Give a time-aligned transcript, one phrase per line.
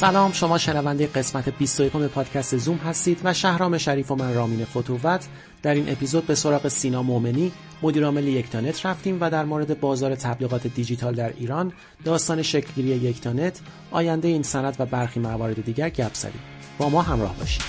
[0.00, 5.26] سلام شما شنونده قسمت 21 پادکست زوم هستید و شهرام شریف و من رامین فتووت.
[5.62, 7.52] در این اپیزود به سراغ سینا مومنی
[7.82, 11.72] مدیرعامل یکتانت رفتیم و در مورد بازار تبلیغات دیجیتال در ایران
[12.04, 16.42] داستان شکلگیری یکتانت آینده این سند و برخی موارد دیگر گپ زدیم.
[16.78, 17.62] با ما همراه باشید.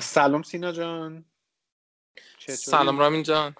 [0.00, 1.24] سلام سینا جان.
[2.38, 3.54] سلام رامین جان.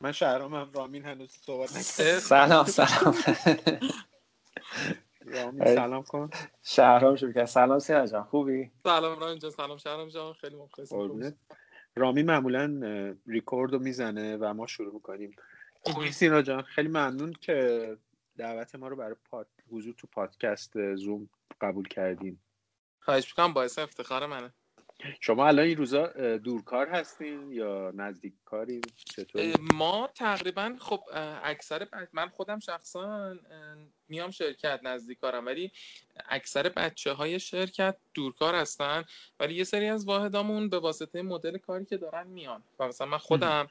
[0.00, 3.16] من شهرام رامین هنوز صحبت سلام سلام.
[5.24, 6.30] رامین سلام کن.
[6.62, 8.24] شهرام شروع سلام سینا جان.
[8.24, 9.50] خوبی؟ سلام رامین جان.
[9.50, 10.32] سلام شهرام جان.
[10.32, 11.34] خیلی مخلصم
[11.96, 15.36] رامین معمولا ریکورد رو می‌زنه و ما شروع می‌کنیم.
[15.80, 16.62] خوبی سینا جان.
[16.62, 17.96] خیلی ممنون که
[18.36, 19.48] دعوت ما رو برای پاد...
[19.70, 21.28] حضور تو پادکست زوم
[21.60, 22.42] قبول کردیم
[23.00, 23.52] خواهش می‌کنم.
[23.52, 24.52] باعث افتخار منه.
[25.20, 31.00] شما الان این روزا دورکار هستین یا نزدیک کاری چطور ما تقریبا خب
[31.44, 33.36] اکثر من خودم شخصا
[34.10, 35.72] میام شرکت نزدیک کارم ولی
[36.28, 39.04] اکثر بچه های شرکت دورکار هستن
[39.40, 42.62] ولی یه سری از واحدامون به واسطه مدل کاری که دارن میان.
[42.78, 43.68] و مثلا من خودم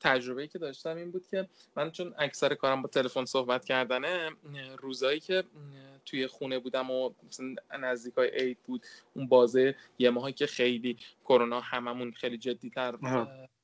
[0.00, 4.30] تجربه که داشتم این بود که من چون اکثر کارم با تلفن صحبت کردنه
[4.78, 5.44] روزایی که
[6.06, 10.96] توی خونه بودم و مثلا نزدیک های عید بود اون بازه یه ماهی که خیلی
[11.24, 12.94] کرونا هممون خیلی جدیتر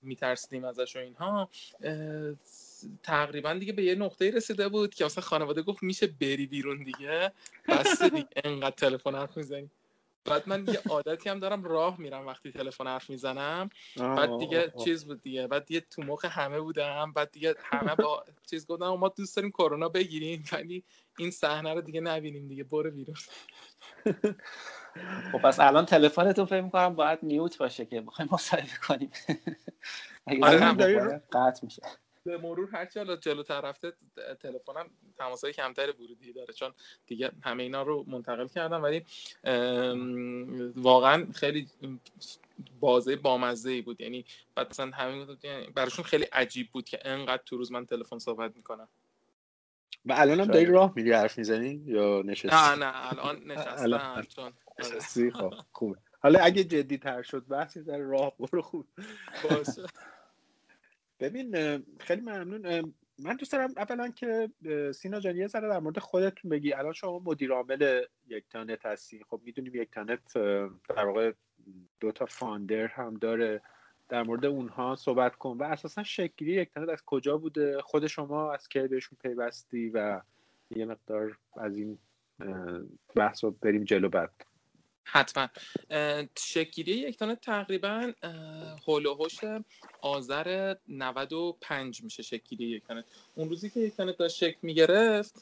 [0.03, 1.49] میترسیدیم ازش و اینها
[3.03, 7.33] تقریبا دیگه به یه نقطه رسیده بود که اصلا خانواده گفت میشه بری بیرون دیگه.
[7.69, 9.71] بس دیگه انقدر تلفن حرف می‌زنی.
[10.25, 13.71] بعد من یه عادتی هم دارم راه میرم وقتی تلفن حرف می‌زنم.
[13.97, 15.47] بعد دیگه چیز بود دیگه.
[15.47, 17.13] بعد دیگه تو مخ همه بودم.
[17.13, 20.45] بعد دیگه همه با چیز گفتم ما دوست داریم کرونا بگیریم.
[20.53, 20.85] ولی
[21.19, 22.65] این صحنه رو دیگه نبینیم دیگه.
[22.65, 23.17] برو بیرون.
[25.33, 29.11] خب پس الان تلفنتون فکر می‌کنم باید میوت باشه که بخوایم مصاحبه کنیم.
[30.43, 31.83] آره قطع میشه.
[32.29, 33.93] به مرور هرچی حالا جلوتر رفته
[34.41, 36.73] تلفنم تماسای کمتر ورودی داره چون
[37.07, 39.05] دیگه همه اینا رو منتقل کردم ولی
[40.77, 41.69] واقعا خیلی
[42.81, 44.01] بازه بامزه ای بود.
[44.01, 44.25] یعنی
[44.55, 45.39] بعد مثلا همین
[45.75, 48.89] براشون خیلی عجیب بود که انقدر تو روز من تلفن صحبت می‌کنم
[50.05, 54.53] و الان هم داری راه میری حرف می‌زنی یا نشستی؟ نه نه الان نشستم چون
[54.79, 55.99] نشستی؟ خب خوبه.
[56.21, 58.87] حالا اگه جدی تر شد بحثی در راه برو خوب.
[59.43, 59.83] باشه.
[61.21, 61.53] ببین
[62.01, 62.95] خیلی ممنون.
[63.19, 64.51] من دوست دارم اولا که
[64.95, 66.73] سینا جان یه ذره در مورد خودتون بگی.
[66.73, 69.25] الان شما مدیر عامل یک تانت هستی.
[69.31, 70.33] خب می‌دونیم یک تانت
[70.89, 71.33] در واقع
[72.01, 73.63] دو تا فاندر هم داره.
[74.09, 75.57] در مورد اونها صحبت کن.
[75.59, 80.21] و اساسا شکلی یک تانت از کجا بوده؟ خود شما از کی بهشون پیوستی؟ و
[80.71, 81.99] یه مقدار از این
[83.15, 84.48] بحث رو بریم جلو بعد.
[85.11, 85.49] حتما.
[86.39, 88.13] شکلی یک تانه تقریبا
[88.87, 89.39] هول و هوش
[90.01, 93.05] آذر 95 میشه شکلی یک تانه.
[93.35, 95.35] اون روزی که یک تانه داشت شکل می‌گرفت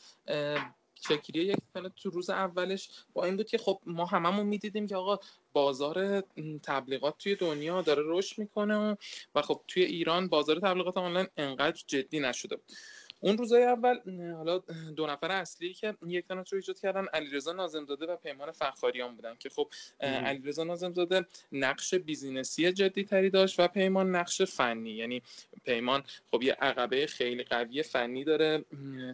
[1.09, 4.97] شکلی یک تانه تو روز اولش با این بود که خب ما هممون می‌دیدیم که
[4.97, 5.19] آقا
[5.53, 6.21] بازار
[6.63, 8.97] تبلیغات توی دنیا داره رشد می‌کنه
[9.35, 12.73] و خب توی ایران بازار تبلیغات آنلاین انقدر جدی نشده بود.
[13.21, 13.99] اون روزای اول
[14.33, 14.59] حالا
[14.97, 19.35] دو نفر اصلی که یک تانت رو ایجاد کردن علیرضا ناظمزاده و پیمان فخاریان بودن
[19.39, 19.69] که خب
[20.01, 24.91] علیرضا ناظمزاده نقش بیزینسی جدی تری داشت و پیمان نقش فنی.
[24.91, 25.23] یعنی
[25.65, 28.65] پیمان خب یه عقبه خیلی قوی فنی داره.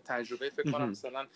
[0.05, 1.27] تجربه فکر کنم مثلا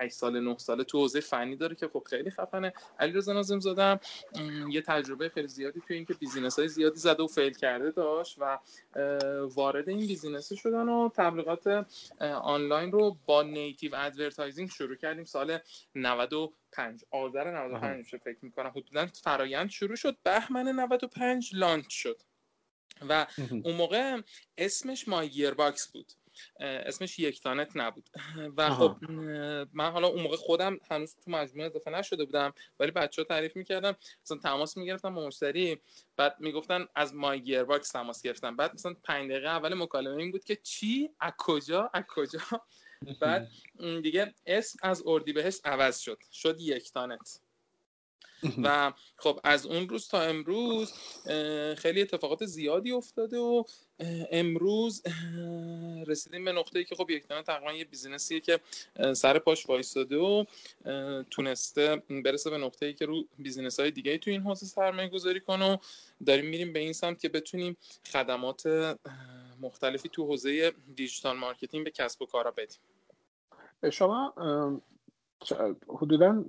[0.00, 2.72] 8 سال 9 ساله تو حوزه فنی داره که خب خیلی خفنه.
[3.00, 4.00] علیرضا ناظم زادم
[4.70, 8.58] یه تجربه خیلی زیادی توی اینکه business های زیادی زده و fail کرده داشت و
[9.54, 11.86] وارد این business شدن و تبلیغات
[12.42, 15.58] آنلاین رو با native advertising شروع کردیم سال
[15.94, 18.70] 95 آذر 95 میشه فکر می‌کنم.
[18.70, 22.22] حدودا فرایند شروع شد بهمن 95 launch شد.
[23.08, 24.20] و اون موقع
[24.58, 26.12] اسمش مای باکس بود.
[26.60, 28.10] اسمش یکتانت نبود.
[28.56, 28.96] و خب
[29.72, 33.56] من حالا اون موقع خودم هنوز تو مجموعه اضافه نشده بودم ولی بچه ها تعریف
[33.56, 35.80] می‌کردم مثلا تماس می‌گرفتم با مشتری
[36.16, 40.30] بعد می‌گفتن از مای گیر باکس تماس گرفتم بعد مثلا پنج دقیقه اول مکالمه این
[40.30, 42.40] بود که چی؟ از کجا؟ از کجا؟
[43.20, 43.48] بعد
[44.02, 46.18] دیگه اسم از اردیبهشت عوض شد.
[46.32, 47.40] شد یکتانت.
[48.64, 50.92] و خب از اون روز تا امروز
[51.76, 53.64] خیلی اتفاقات زیادی افتاده و
[54.30, 55.02] امروز
[56.06, 58.60] رسیدیم به نقطه‌ای که خب یک تقریبا یه business یه که
[59.14, 60.44] سر پاش وایستاده و
[61.30, 65.74] تونسته برسه به نقطه‌ای که رو business های دیگه تو این حوزه سرمایه گذاری کنه
[65.74, 65.76] و
[66.26, 67.76] داریم میریم به این سمت که بتونیم
[68.12, 68.66] خدمات
[69.60, 72.78] مختلفی تو حوزه digital marketing به کسب و کارا بدیم.
[73.92, 74.34] شما
[75.88, 76.44] حدودا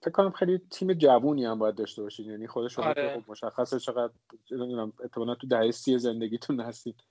[0.00, 3.20] فکر کنم خیلی تیم جوونی هم باید داشته باشید یعنی خود شما آره.
[3.20, 4.12] خب مشخصه چقدر
[4.50, 7.04] نمی‌دونم احتمالاً تو دهه سی زندگیتون هستید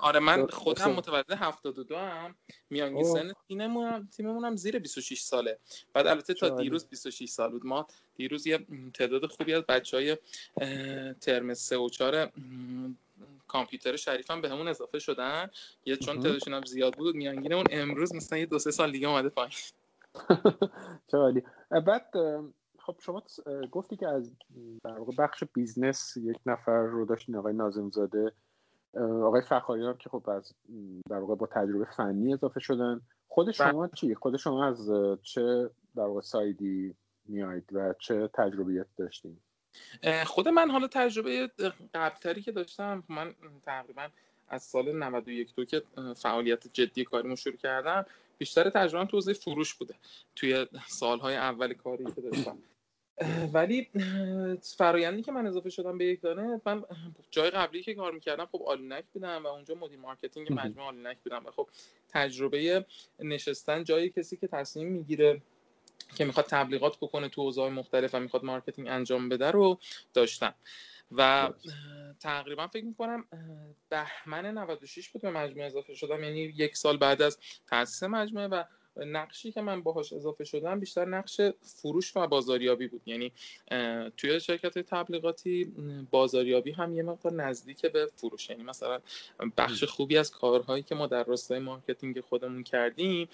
[0.00, 0.92] آره من خودم.
[0.92, 2.34] متولد 72 هم
[2.70, 3.04] میانگین.
[3.04, 5.58] سن تیممون تیممون هم زیر 26 ساله
[5.92, 6.48] بعد البته تا.
[6.48, 7.86] دیروز 26 سال بود ما
[8.16, 10.16] دیروز یه تعداد خوبی از بچه های
[11.20, 12.32] ترم 3 و 4
[13.48, 15.50] کامپیوتر شریف هم بهمون اضافه شدن
[15.84, 16.20] یه چون.
[16.20, 19.52] تعدادشون هم زیاد بود میانگینمون امروز مثلا یه دو سه سال دیگه اومده پایین
[21.10, 21.42] چه عالی.
[21.70, 22.10] بعد
[22.78, 23.22] خب شما
[23.70, 24.32] گفتی که از
[24.84, 28.32] در بخش business یک نفر رو داشتین آقای ناظم زاده
[29.22, 30.52] آقای فخاری هم که خب از
[31.10, 33.00] در واقع با تجربه فنی اضافه شدن.
[33.28, 33.52] خود بله.
[33.52, 34.90] شما چی؟ خود شما از
[35.22, 39.36] چه در واقع side ی میاید و چه تجربیات داشتین؟
[40.02, 41.50] اه، خود من حالا تجربه
[41.94, 44.08] قبلتری که داشتم من تقریبا
[44.48, 45.82] از سال 91 تو که
[46.16, 48.06] فعالیت جدی کاریمو شروع کردم
[48.40, 49.94] بیشتر تجربه تو حوزه فروش بوده
[50.36, 52.58] توی سالهای اول کاری که داشتم
[53.52, 53.88] ولی
[54.76, 56.84] فرایندی که من اضافه شدم به یکتانت من
[57.30, 60.66] جای قبلی که کار می‌کردم خب آلینک بودم و اونجا مدیر marketing مهم.
[60.66, 61.68] مجموعه آلینک بودم و خب
[62.08, 62.86] تجربه
[63.18, 65.42] نشستن جایی کسی که تصمیم می‌گیره
[66.16, 69.78] که می‌خواد تبلیغات بکنه تو حوزه‌های مختلف و می‌خواد marketing انجام بده رو
[70.14, 70.54] داشتم
[71.12, 71.50] و
[72.20, 73.24] تقریبا فکر می‌کنم
[73.88, 78.64] بهمن 96 بود به مجموعه اضافه شدم یعنی یک سال بعد از تاسیس مجموعه و
[78.96, 83.02] نقشی که من باهاش اضافه شدم بیشتر نقش فروش و بازاریابی بود.
[83.06, 83.32] یعنی
[84.16, 85.72] توی شرکت تبلیغاتی
[86.10, 88.50] بازاریابی هم یه مقدار نزدیک به فروش.
[88.50, 89.00] یعنی مثلا
[89.56, 93.28] بخش خوبی از کارهایی که ما در راستای marketing خودمون کردیم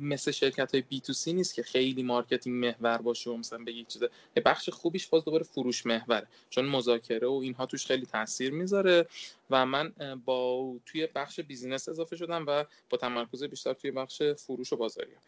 [0.00, 3.84] مثل شرکت های B to C نیست که خیلی marketing محور باشه و مثلا بگی
[3.84, 4.02] چیز
[4.36, 9.06] یه بخش خوبیش باز دوباره فروش محوره چون مذاکره و اینها توش خیلی تاثیر می‌ذاره
[9.50, 9.92] و من
[10.24, 15.26] با توی بخش business اضافه شدم و با تمرکز بیشتر توی بخش فروش و بازاریابی.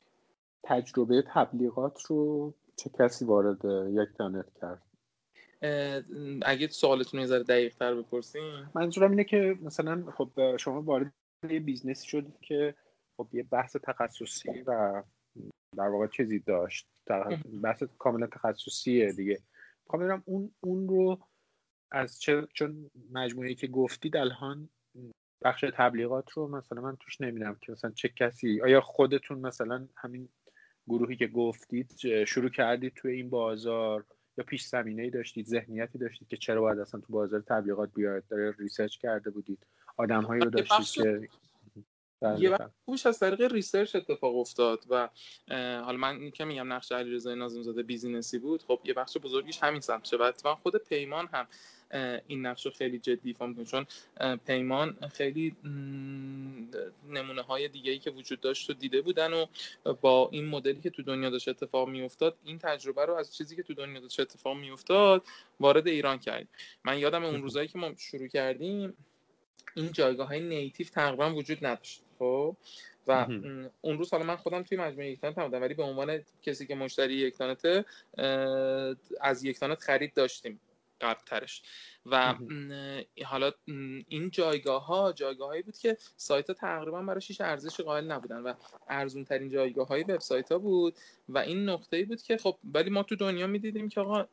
[0.62, 4.82] تجربه تبلیغات رو چه کسی وارد یکتانت کرد؟
[6.42, 11.12] اگه سوالتون یه ذره دقیق تر بپرسیم منظورم اینه که مثلا خب شما وارد
[11.50, 12.74] یه business ی شدید که
[13.18, 15.02] خب یه بحث تخصصی و
[15.76, 16.88] در واقع چیزی داشت.
[17.62, 19.38] بحث کاملا تخصصیه دیگه.
[19.86, 21.18] می‌خوام ببینم اون اون رو
[21.90, 24.68] از چه چون مجموعه که گفتید الان
[25.44, 30.28] بخش تبلیغات رو مثلا من توش نمی‌دونم که مثلا چه کسی آیا خودتون مثلا همین
[30.88, 31.92] گروهی که گفتید
[32.24, 34.04] شروع کردید توی این بازار؟
[34.38, 38.26] یا پیش زمینه ای داشتید ذهنیتی داشتید که چرا باید اصلا تو بازار تبلیغات بیاید؟
[38.28, 39.66] داره ریسرچ کرده بودید؟
[39.96, 41.28] آدم هایی رو یه داشتید که
[42.22, 42.50] یه بله.
[42.50, 45.08] وقت خوبش از طریق research اتفاق افتاد و
[45.84, 49.58] حالا من که میگم نقش علیرضا ناظم زاده business ی بود خب یه بخش بزرگیش
[49.62, 51.46] همین سمت و اتفاقا خود پیمان هم
[52.26, 53.64] این نقش رو خیلی جدی ایفا می‌کنه.
[53.64, 53.86] چون
[54.46, 55.56] پیمان خیلی
[57.08, 59.46] نمونه های دیگه ای که وجود داشت و دیده بودن و
[60.00, 63.62] با این مدلی که تو دنیا داشت اتفاق میافتاد این تجربه رو از چیزی که
[63.62, 65.24] تو دنیا داشت اتفاق میافتاد
[65.60, 66.48] وارد ایران کردیم.
[66.84, 68.96] من یادم اون روزایی که ما شروع کردیم
[69.76, 72.02] این جایگاه های نیتیو تقریبا وجود نداشت.
[72.18, 72.56] خب؟
[73.06, 73.26] و
[73.80, 77.14] اون روز حالا من خودم توی مجموعه یکتانت نبودم ولی به عنوان کسی که مشتری
[77.14, 77.84] یکتانته
[78.18, 80.60] اه، از یکتانت خرید داشتیم.
[81.00, 81.62] قبل ترش
[82.06, 82.34] و
[83.24, 83.52] حالا
[84.08, 88.38] این جایگاه ها جایگاه هایی بود که سایت ها تقریبا براش هیچ ارزش قائل نبودن
[88.38, 88.54] و
[88.88, 90.94] ارزون ترین جایگاه های وبسایت ها بود
[91.28, 94.26] و این نقطه ای بود که خب ولی ما تو دنیا می‌دیدیم که آقا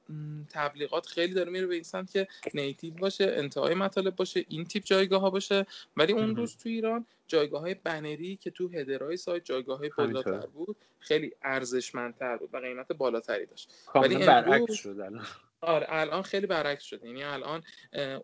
[0.49, 4.83] تبلیغات خیلی داره میره به این سمت که نیتیو باشه انتهای مطالب باشه این تیپ
[4.83, 5.65] جایگاه ها باشه.
[5.97, 6.35] ولی اون.
[6.35, 9.89] روز تو ایران جایگاه های بنری که تو هدرهای سایت جایگاه های.
[9.97, 13.73] بالاتر بود خیلی ارزشمندتر بود و قیمت بالاتری داشت.
[13.95, 15.21] ولی برعکس شد
[15.65, 17.63] آره الان خیلی برعکس شده یعنی الان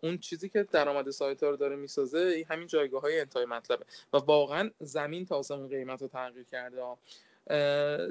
[0.02, 3.84] اون چیزی که درآمد سایت رو داره می‌سازه همین جایگاه های انتهای مطلبه.
[4.12, 6.82] و واقعا زمین تا آسمون قیمت رو تغییر کرده.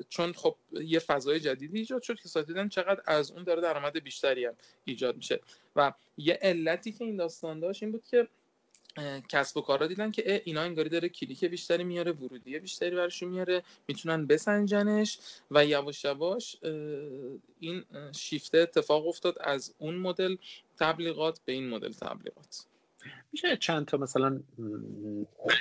[0.10, 4.04] چون خب یه فضای جدیدی ایجاد شد که سایت دیدن چقدر از اون داره درآمد
[4.04, 4.54] بیشتری هم
[4.86, 5.40] ایجاد میشه.
[5.76, 8.28] و یه علتی که این داستان داشت این بود که
[9.30, 13.64] کسب و کارها دیدن که اینا انگاری داره کلیک بیشتری میاره ورودی بیشتری برشون میاره
[13.88, 15.20] می‌تونن بسنجنش
[15.52, 16.56] و یواش یواش
[17.60, 20.36] این شیفته اتفاق افتاد از اون مدل
[20.80, 22.66] تبلیغات به این مدل تبلیغات.
[23.32, 24.42] میشه چند تا مثلا م،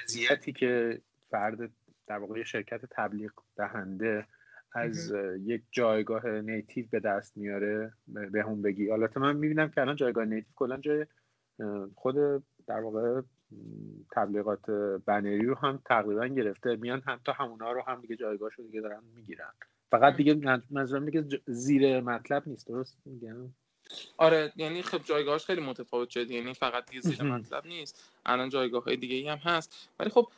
[0.04, 1.70] مزیتی که فرد
[2.06, 4.26] در واقع شرکت تبلیغ دهنده
[4.72, 5.12] از
[5.44, 8.90] یک جایگاه نیتیو به دست میاره به هم بگی.
[8.90, 11.06] البته من می‌بینم که الان جایگاه نیتیو کلا جای
[11.94, 13.20] خود در واقع
[14.12, 14.70] تبلیغات
[15.06, 16.76] بنری رو هم تقریبا گرفته.
[16.76, 19.52] میان هم تا همونا رو هم دیگه جایگاهش رو دیگه دارن می‌گیرن.
[19.90, 22.66] فقط دیگه من- منظورم دیگه زیر مطلب نیست.
[22.68, 23.54] درست میگم؟
[24.16, 27.22] آره یعنی خب جایگاهش خیلی متفاوت شد یعنی فقط دیگه زیر.
[27.22, 28.12] مطلب نیست.
[28.26, 29.88] الان جایگاه های دیگه ای هم هست.
[30.00, 30.28] ولی خب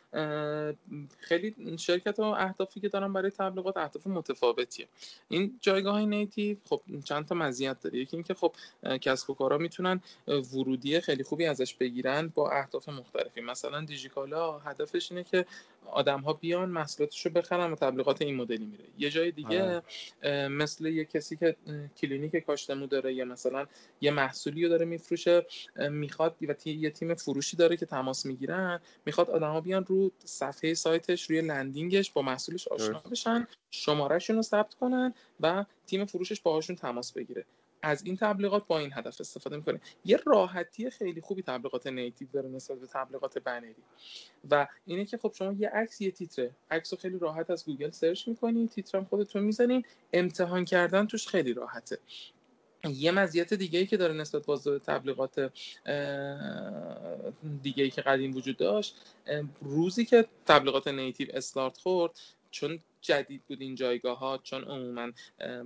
[1.19, 4.89] خیلی شرکت و اهدافی که دارن برای تبلیغات اهداف متفاوتیه.
[5.29, 7.99] این جایگاه های نیتیو خب چند تا مزیت داره.
[7.99, 8.55] یکی اینکه خب
[9.01, 13.41] کسب و کارها می‌تونن ورودی خیلی خوبی ازش بگیرن با اهداف مختلفی.
[13.41, 15.47] مثلا دیجیکالا هدفش اینه که
[15.87, 18.85] آدم ها بیان محصولاتش رو بخرن و تبلیغات این مدلی میره.
[18.99, 19.83] یه جای دیگه
[20.25, 20.49] آه.
[20.49, 21.57] مثل یه کسی که
[21.97, 23.67] کلینیک کاشتمو داره یا مثلا
[24.01, 25.47] یه محصولی رو داره میفروشه
[25.77, 31.31] می‌خواد و یه تیم فروشی داره که تماس می‌گیرن می‌خواد آدما بیان رو صفحه سایتش
[31.31, 36.77] روی landing ش با محصولش آشنا بشن شمارهشون رو ثبت کنن و تیم فروشش باهاشون
[36.77, 37.45] تماس بگیره.
[37.85, 42.49] از این تبلیغات با این هدف استفاده می‌کنه یه راحتی خیلی خوبی تبلیغات native داره
[42.49, 43.75] نسبت به تبلیغات banner ی.
[44.51, 46.51] و اینه که خب شما یه عکس یه تیتره.
[46.71, 49.85] عکس رو خیلی راحت از گوگل search می‌کنین تیترم خودتون می‌زنین.
[50.13, 51.99] امتحان کردن توش خیلی راحته.
[52.91, 55.53] یه مزیت دیگه ای که داره نسبت به تبلیغات
[57.63, 58.97] دیگه ای که قدیم وجود داشت
[59.61, 62.21] روزی که تبلیغات نیتیو استارت خورد
[62.51, 65.13] چون جدید بود این جایگاه ها چون عموما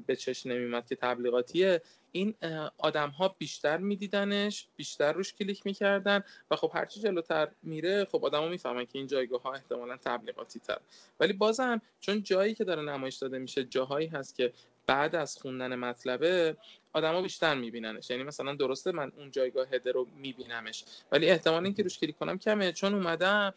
[0.07, 1.83] به چشم نمیمد که تبلیغاتیه
[2.13, 2.35] این
[2.79, 8.41] آدم ها بیشتر میدیدنش بیشتر روش کلیک می‌کردن و خب هرچی جلوتر میره خب آدم
[8.41, 10.79] ها می‌فهمن که این جایگاه ها احتمالا تبلیغاتی تر.
[11.21, 14.53] ولی بازم چون جایی که داره نمایش داده میشه جاهایی هست که
[14.87, 16.57] بعد از خوندن مطلبه
[16.93, 18.11] آدما بیشتر میبیننش.
[18.11, 22.39] یعنی مثلا درسته من اون جایگاه هدر رو میبینمش ولی احتمال اینکه روش کلیک کنم
[22.39, 23.55] کمه چون اومدم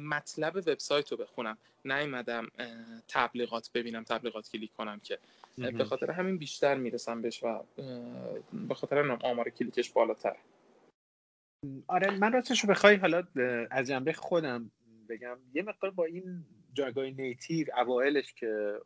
[0.00, 1.58] مطلب وبسایت رو بخونم.
[1.84, 2.48] نیومدم
[3.08, 5.18] تبلیغات ببینم تبلیغات کلیک کنم که.
[5.56, 7.64] به خاطر همین بیشتر می‌رسم بهش و
[8.68, 10.36] به خاطر آمار کلیکش بالاتر.
[11.86, 13.22] آره من راستش بخوای حالا
[13.70, 14.70] از جنبه خودم
[15.08, 15.38] بگم.
[15.54, 16.44] یه مقدار با این
[16.74, 18.80] جایگاه نیتیو اوائلش که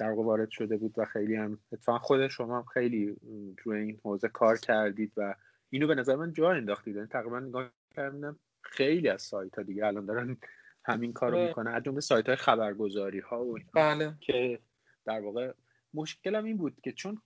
[0.00, 3.16] در وارد شده بود و خیلی هم اتفاقا خود شما هم خیلی
[3.64, 5.34] روی این حوزه کار کردید و
[5.70, 6.96] اینو به نظر من جا انداختید.
[6.96, 10.36] یعنی تقریبا نگاه کردم خیلی از سایت ها دیگه الان دارن
[10.84, 14.14] همین کارو رو می‌کنن از جمله سایت های خبرگزاری ها و بله.
[14.20, 14.58] که
[15.04, 15.52] در واقع
[15.94, 17.22] مشکلم این بود که چون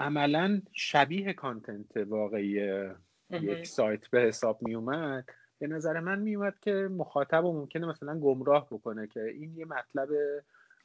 [0.00, 2.82] عملا شبیه کانتنت واقعی
[3.30, 5.24] یک سایت به حساب می اومد
[5.58, 9.64] به نظر من می اومد که مخاطب و ممکنه مثلا گمراه بکنه که این یه
[9.64, 10.08] مطلب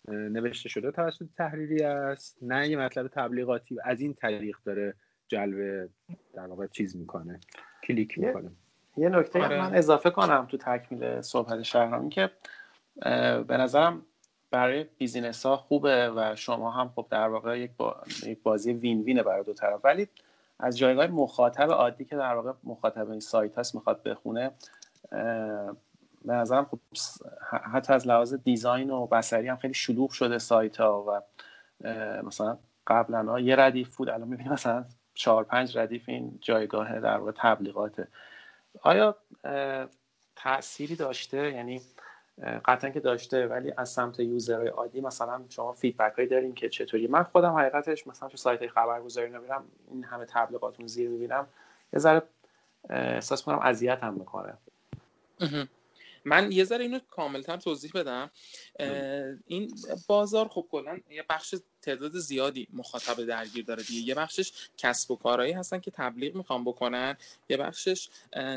[0.08, 2.38] نوشته شده توسط تحریریه‌ست.
[2.42, 4.94] نه یه مطلب تبلیغاتی از این طریق داره
[5.28, 5.88] جلوه
[6.34, 7.40] در واقع چیز می‌کنه
[7.84, 8.52] کلیک می‌کنه.
[8.98, 9.62] یه نکته آره.
[9.62, 12.30] من اضافه کنم تو تکمیل صحبت شهرام که
[13.48, 14.06] به نظرم
[14.52, 18.02] برای business ها خوبه و شما هم خب در واقع یک, با...
[18.26, 19.80] یک بازی win-win ه برای دو طرف.
[19.84, 20.08] ولی
[20.60, 24.52] از جایگاه مخاطب عادی که در واقع مخاطب این سایت هست می‌خواد بخونه
[26.26, 26.80] به نظرم خب
[27.74, 31.22] حتی از لحاظ design و بصری هم خیلی شلوغ شده سایت ها و
[32.24, 32.58] مثلا
[32.88, 38.08] قبلا یه ردیف بود الان می‌بینیم مثلا چهار پنج ردیف این جایگاه در واقع تبلیغاته
[38.82, 39.16] آیا
[40.36, 41.82] تأثیری داشته؟ یعنی
[42.66, 46.70] قطعا که داشته ولی از سمت user های عادی مثلا شما feedback هایی دارین که
[46.70, 51.48] چطوری؟ من خودم حقیقتش مثلا تو سایت خبرگزاری نمیرم این همه تبلیغاتون زیر می‌بینم
[51.94, 52.22] یه ذره
[52.90, 54.54] احساس کنم اذیت هم می‌کنه
[56.26, 58.32] من یه ذره اینو کاملتر توضیح بدم.
[59.48, 59.74] این
[60.08, 64.08] بازار خب کلا یه بخش تعداد زیادی مخاطب درگیر داره دیگه.
[64.08, 67.18] یه بخشش کسب و کارهایی هستن که تبلیغ می‌خوان بکنن.
[67.50, 68.10] یه بخشش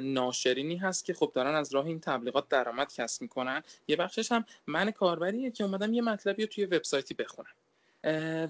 [0.02, 3.62] ناشرینی هست که خب دارن از راه این تبلیغات درآمد کسب می‌کنن.
[3.88, 7.50] یه بخشش هم من کاربریه که اومدم یه مطلبی رو توی وبسایتی بخونم.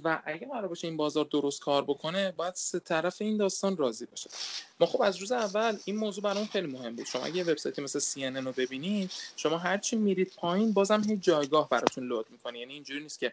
[0.05, 4.07] و اگه قرار باشه این بازار درست کار بکنه باید سه طرف این داستان راضی
[4.07, 4.31] باشه.
[4.81, 7.07] ما خب از روز اول این موضوع برام خیلی مهم بود.
[7.07, 12.05] شما اگه وبسایتی مثل CNN رو ببینید شما هرچی میرید پایین بازم هیچ جایگاه براتون
[12.05, 12.59] لود می‌کنه.
[12.59, 13.33] یعنی اینجوری نیست که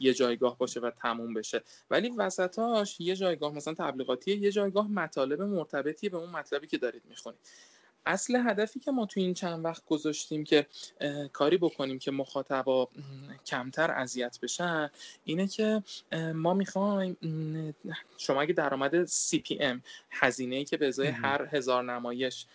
[0.00, 1.62] یه جایگاه باشه و تموم بشه.
[1.90, 7.02] ولی وسطاش یه جایگاه مثلا تبلیغاتیه یه جایگاه مطالب مرتبطی به اون مطلبی که دارید
[7.08, 7.40] می‌خونید.
[8.08, 10.66] اصل هدفی که ما تو این چند وقت گذاشتیم که
[11.32, 12.88] کاری بکنیم که مخاطبا
[13.46, 14.90] کمتر اذیت بشن
[15.24, 15.82] اینه که
[16.34, 17.16] ما می‌خوایم
[18.18, 22.46] شما اگه درآمد CPM هزینه ای که به ازای هر هزار نمایش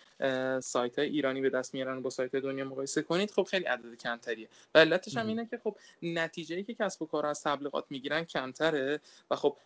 [0.60, 4.48] سایت های ایرانی به دست میارن با سایت دنیا مقایسه کنید خب خیلی عدد کمتریه.
[4.74, 8.24] و علتش هم اینه که خب نتیجه ای که کسب و کارها از تبلیغات می‌گیرن
[8.24, 9.00] کمتره
[9.30, 9.56] و خب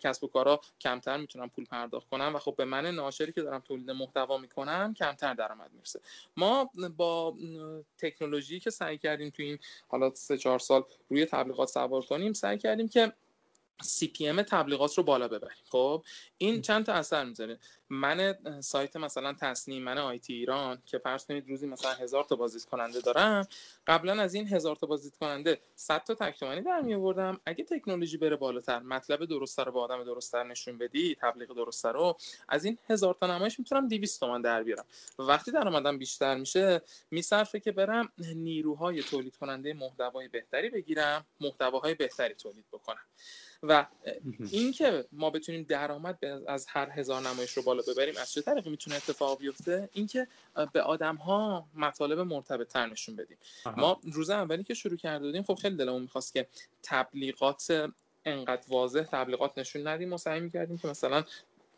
[0.00, 3.60] کسب و کارها کمتر می‌تونن پول پرداخت کنن و خب به من ناشری که دارم
[3.60, 6.00] تولید محتوا می‌کنم کمتر درآمد می‌رسه.
[6.36, 7.34] ما با
[7.98, 9.58] تکنولوژی که سعی کردیم تو این
[9.88, 13.12] حالا سه چهار سال روی تبلیغات سوار کنیم سعی کردیم که
[14.20, 15.56] ام تبلیغات رو بالا ببریم.
[15.70, 16.04] خب
[16.38, 17.58] این چند تا اثر می‌ذاره.
[17.90, 22.64] من سایت مثلا تصنیم من آیتی ایران که فرض کنید روزی مثلا هزار تا بازدید
[22.64, 23.48] کننده دارم
[23.86, 28.16] قبلا از این هزار تا بازدید کننده 100 تا تک در می آوردم اگه تکنولوژی
[28.16, 32.16] بره بالاتر مطلب درست رو به آدم درست نشون بدی تبلیغ درست رو
[32.48, 34.84] از این هزار تا نمایش می‌تونم 200 تومن در بیارم.
[35.18, 42.34] وقتی درآمدم بیشتر میشه میصرفه که برم نیروهای تولید کننده محتوای بهتری بگیرم محتواهای بهتری
[42.34, 43.04] تولید بکنم.
[43.62, 43.86] و
[44.50, 48.14] اینکه ما بتونیم درآمد از هر هزار نمایش رو بالا ببریم.
[48.16, 50.26] از چه طریقی می‌تونه اتفاق بیفته؟ اینکه
[50.72, 53.38] به آدم ها مطالب مرتبط تر نشون بدیم.
[53.76, 56.46] ما روز اولی که شروع کرده بودیم خب خیلی دلمون می‌خواست که
[56.82, 57.90] تبلیغات
[58.24, 60.08] انقدر واضح تبلیغات نشون ندیم.
[60.08, 61.24] ما سعی می‌کردیم که مثلا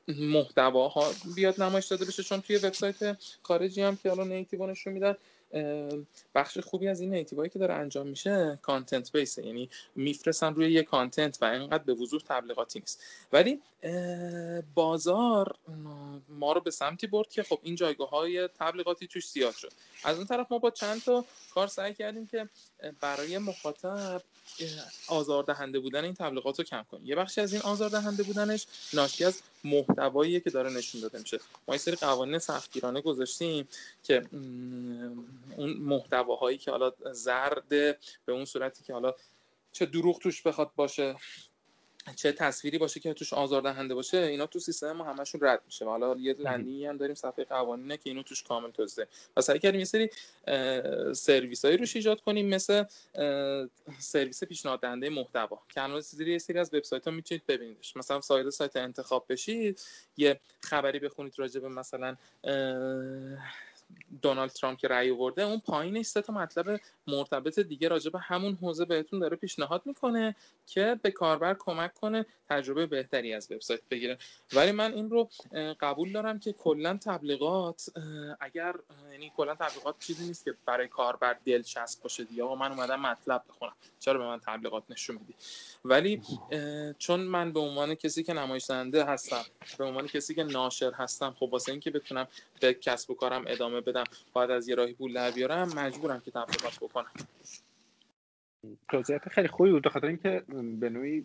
[0.08, 5.16] محتواها بیاد نمایش داده بشه چون توی وبسایت خارجی هم که حالا نیتیو نشون میدن
[6.34, 10.82] بخش خوبی از این نیتیوایی که داره انجام میشه کانتنت بیس یعنی میفرستن روی یه
[10.82, 13.02] کانتنت و اینقدر به وضوح تبلیغاتی نیست.
[13.32, 13.60] ولی
[14.74, 15.56] بازار
[16.28, 19.72] ما رو به سمتی برد که خب این جایگاه های تبلیغاتی توش زیاد شد.
[20.04, 22.48] از اون طرف ما با چند تا کار سعی کردیم که
[23.00, 24.22] برای مخاطب
[25.08, 27.06] آزاردهنده بودن این تبلیغات رو کم کنیم.
[27.06, 31.40] یه بخشی از این آزاردهنده بودنش ناشی از محتوایی که داره نشون داده میشه.
[31.68, 33.68] ما یه سری قوانین سختگیرانه گذاشتیم
[34.04, 34.22] که
[35.56, 39.14] اون محتواهایی که حالا زرد به اون صورتی که حالا
[39.72, 41.16] چه دروغ توش بخواد باشه
[42.16, 45.84] چه تصویری باشه که توش آزاردهنده باشه اینا تو سیستم ما همشون رد میشه.
[45.84, 49.04] و حالا یه لندینگی هم داریم صفحه قوانینه که اینو توش کامل توضیح
[49.36, 50.10] و سعی کردیم یه سری
[51.14, 52.84] سرویس هایی روش ایجاد کنیم مثل
[53.98, 55.62] سرویس پیشنهاد دهنده محتوا.
[55.68, 57.96] که الان یه سری از وبسایت ها می‌تونید ببینیدش.
[57.96, 59.80] مثلا سایت سایت انتخاب بشید
[60.16, 62.16] یه خبری بخونید راجع به مثلا
[64.22, 68.58] دونالد ترامپ که رأی آورده اون پایینش سه تا مطلب مرتبط دیگه راجع به همون
[68.62, 74.18] حوزه بهتون داره پیشنهاد می‌کنه که به کاربر کمک کنه تجربه بهتری از وبسایت بگیره.
[74.52, 75.30] ولی من این رو
[75.80, 77.90] قبول دارم که کلا تبلیغات
[78.40, 78.74] اگر
[79.12, 83.42] یعنی کلا تبلیغات چیزی نیست که برای کاربر دلچسب باشه دیگه آقا من اومدم مطلب
[83.48, 83.72] بخونم.
[84.00, 85.34] چرا به من تبلیغات نشون میدی؟
[85.84, 86.22] ولی
[86.98, 89.44] چون من به عنوان کسی که نمایش هستم
[89.78, 92.28] به عنوان کسی که ناشر هستم خب واسه اینکه بتونم
[92.60, 96.30] به کسب و کارم ادامه بدم باید از یه راهی پول در بیارم مجبورم که
[96.30, 97.12] تبلیغات بکنم
[98.88, 100.42] توضیحات خیلی خوبی بود خاطر اینکه
[100.80, 101.20] به نوعی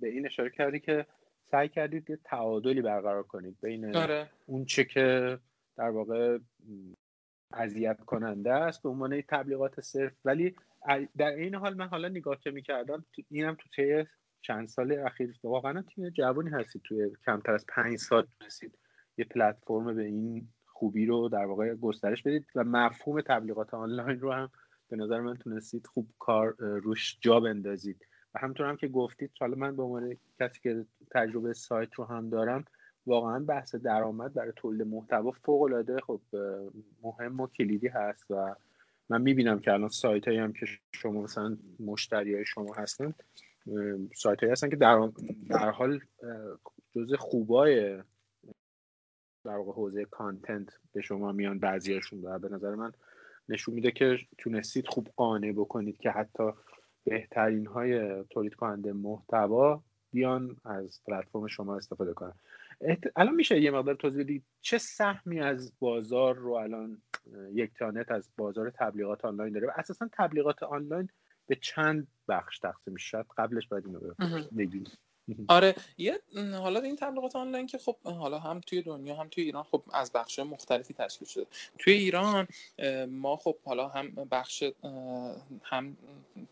[0.00, 1.06] به این اشاره کردی که
[1.50, 4.30] سعی کردید یه تعادلی برقرار کنید بین آره.
[4.46, 5.38] اون چه که
[5.76, 6.38] در واقع
[7.52, 10.54] اذیت کننده است به عنوان تبلیغات صرف ولی
[11.16, 14.04] در این حال من حالا نگاه که می‌کردم اینم تو طی
[14.42, 18.78] چند سال اخیر واقعا تیم جوانی هستید توی کمتر از پنج سال رسید
[19.18, 20.48] یه پلتفرم به این
[20.80, 24.50] خوبی رو در واقع گسترش بدید و مفهوم تبلیغات آنلاین رو هم
[24.88, 28.06] به نظر من تونستید خوب کار روش جا بندازید.
[28.34, 32.28] و همطور هم که گفتید حالا من به عنوان کسی که تجربه سایت رو هم
[32.30, 32.64] دارم
[33.06, 36.20] واقعا بحث درآمد برای تولید محتوا فوق العاده خب
[37.02, 38.54] مهم و کلیدی هست و
[39.08, 43.14] من می‌بینم که الان سایت هایی هم که شما مثلا مشتری های شما هستن
[44.14, 45.08] سایت هایی هستن که در,
[45.48, 46.00] در حال
[46.94, 48.02] جز خوبای
[49.44, 52.92] در واقع حوزه کانتنت به شما میان بعضیاشون و به نظر من
[53.48, 56.52] نشون میده که تونستید خوب قانع بکنید که حتی
[57.04, 62.32] بهترین های تولید کننده محتوا بیان از پلتفرم شما استفاده کنن.
[63.16, 67.02] الان میشه یه مقدار توضیح بدید چه سهمی از بازار رو الان
[67.52, 71.08] یک تانت از بازار تبلیغات آنلاین داره و اساسا تبلیغات آنلاین
[71.46, 74.00] به چند بخش تقسیم میشه؟ قبلش باید اینو
[74.58, 74.84] بگیم.
[75.48, 76.20] آره یه
[76.52, 80.12] حالا این تبلیغات آنلاین که خب حالا هم توی دنیا هم توی ایران خب از
[80.12, 81.46] بخش مختلفی تشکیل شده.
[81.78, 82.48] توی ایران
[83.10, 84.64] ما خب حالا هم بخش
[85.64, 85.96] هم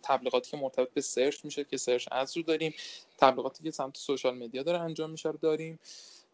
[0.02, 2.74] تبلیغاتی که مرتبط به search میشه که search ads رو داریم
[3.18, 5.78] تبلیغاتی که سمت social media داره انجام میشه رو داریم.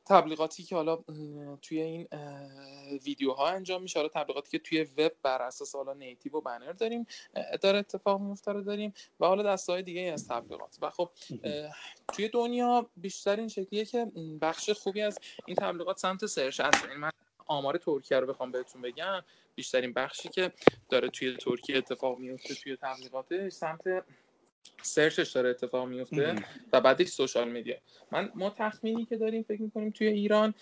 [0.07, 1.05] تبلیغاتی که حالا
[1.63, 2.09] توی این
[3.05, 3.99] ویدیوها انجام میشه.
[3.99, 7.07] حالا تبلیغاتی که توی وب بر اساس حالا native و banner داریم
[7.63, 10.79] داره اتفاق میفته داریم و حالا دسته‌های دیگه از تبلیغات.
[10.83, 11.11] و خب
[12.13, 14.07] توی دنیا بیشتر این شکلیه که
[14.41, 16.85] بخش خوبی از این تبلیغات سمت search هست.
[16.85, 17.11] یعنی من
[17.47, 19.23] آمار ترکیه رو بخوام بهتون بگم.
[19.55, 20.53] بیشترین بخشی که
[20.91, 23.83] داره توی ترکیه اتفاق میفته توی تبلیغاتش سمت
[24.83, 26.35] search ش داره اتفاق میفته
[26.73, 27.77] و بعدش social media.
[28.13, 30.55] من ما تخمینی که داریم فکر می‌کنیم توی ایران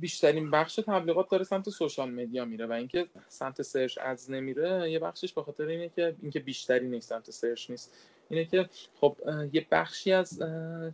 [0.00, 4.98] بیشترین بخش تبلیغات داره سمت social media میره و اینکه سمت search ads نمیره یه
[4.98, 7.94] بخشش به خاطر اینه که اینکه بیشتری نیست سمت search نیست.
[8.28, 8.68] اینه که
[9.00, 9.16] خب
[9.52, 10.42] یه بخشی از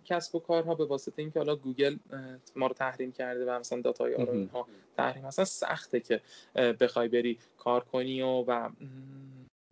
[0.05, 1.97] کسب و کارها به واسطه اینکه حالا گوگل
[2.57, 6.21] ما رو تحریم کرده و مثلا data ی آرا اینها تحریم اصلا سخته که
[6.55, 8.71] بخوای بری کار کنی و و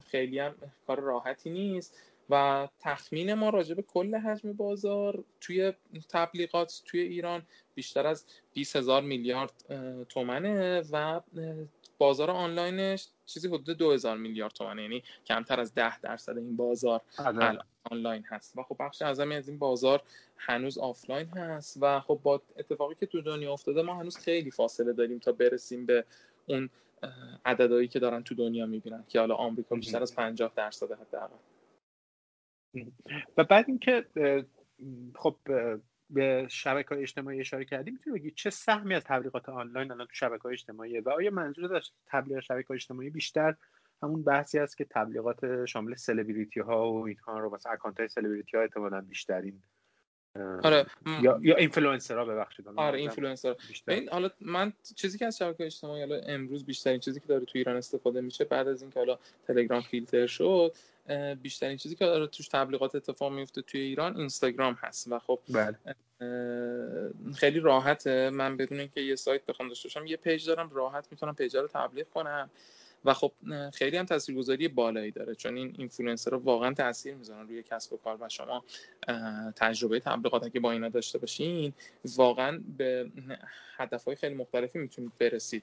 [0.06, 0.54] خیلی هم
[0.86, 1.98] کار راحتی نیست.
[2.30, 5.72] و تخمین ما راجع به کل حجم بازار توی
[6.10, 7.42] تبلیغات توی ایران
[7.74, 9.52] بیشتر از 20 هزار میلیارد
[10.08, 11.20] تومنه و
[11.98, 14.82] بازار آنلاینش چیزی حدود 2000 میلیارد تومنه.
[14.82, 17.00] یعنی کمتر از 10 درصد این بازار
[17.90, 18.58] آنلاین هست.
[18.58, 20.02] و خب بخش اعظمی از این بازار
[20.36, 24.92] هنوز آفلاین هست و خب با اتفاقی که تو دنیا افتاده ما هنوز خیلی فاصله
[24.92, 26.04] داریم تا برسیم به
[26.46, 26.70] اون
[27.44, 31.36] عددهایی که دارن تو دنیا می‌بینن که حالا آمریکا بیشتر از 50 درصد حداقل.
[33.36, 34.06] و بعد اینکه
[35.14, 35.36] خب
[36.10, 40.14] به شبکه های اجتماعی اشاره کردی می‌تونی بگی چه سهمی از تبلیغات آنلاین الان تو
[40.14, 43.54] شبکه های اجتماعی و آیا منظور از تبلیغ شبکه های اجتماعی بیشتر
[44.02, 48.62] همون بحثیه که تبلیغات شامل سلبریتی ها و اینها رو مثلا account های سلبریتی ها
[48.62, 49.62] احتمالاً بیشترین
[50.62, 50.86] آره
[51.22, 52.68] یا یا اینفلوئنسرها ببخشید.
[52.76, 53.56] آره اینفلوئنسر
[53.88, 57.58] این حالا من چیزی که از شبکه اجتماعی حالا امروز بیشترین چیزی که داره تو
[57.58, 60.74] ایران استفاده میشه بعد از اینکه حالا تلگرام فیلتر شد
[61.42, 65.78] بیشترین چیزی که داره توش تبلیغات اتفاق میفته توی ایران اینستاگرام هست و خب بله.
[67.36, 68.30] خیلی راحته.
[68.30, 71.68] من بدون اینکه یه سایت بخوام داشته باشم یه page دارم راحت می‌تونم page رو
[71.68, 72.50] تبلیغ کنم.
[73.04, 73.32] و خب
[73.74, 77.96] خیلی هم تاثیرگذاری بالایی داره چون این اینفلوئنسر رو واقعا تاثیر می‌ذارن روی کسب و
[77.96, 78.16] کار.
[78.20, 78.64] و شما
[79.56, 81.72] تجربه تبلیغات که با اینا داشته باشین
[82.04, 83.10] واقعا به
[83.76, 85.62] هدفهای خیلی مختلفی می‌تونید برسید.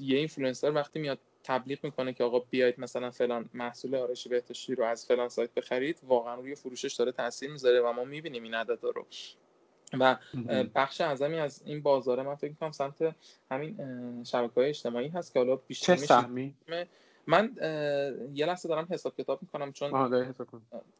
[0.00, 4.84] یه اینفلوئنسر وقتی میاد تبلیغ می‌کنه که آقا بیاید مثلا فلان محصول آرایش بهداشتی رو
[4.84, 8.90] از فلان سایت بخرید واقعا روی فروشش داره تاثیر می‌ذاره و ما می‌بینیم این عددا
[8.90, 9.06] رو.
[9.98, 10.16] و
[10.74, 13.14] بخش اعظمی از این بازاره من فکر می‌کنم سمت
[13.50, 16.54] همین شبکه های اجتماعی هست که حالا بیشتر چه سهمی؟
[17.26, 17.50] من
[18.34, 20.48] یه لحظه دارم حساب کتاب می‌کنم چون آره حساب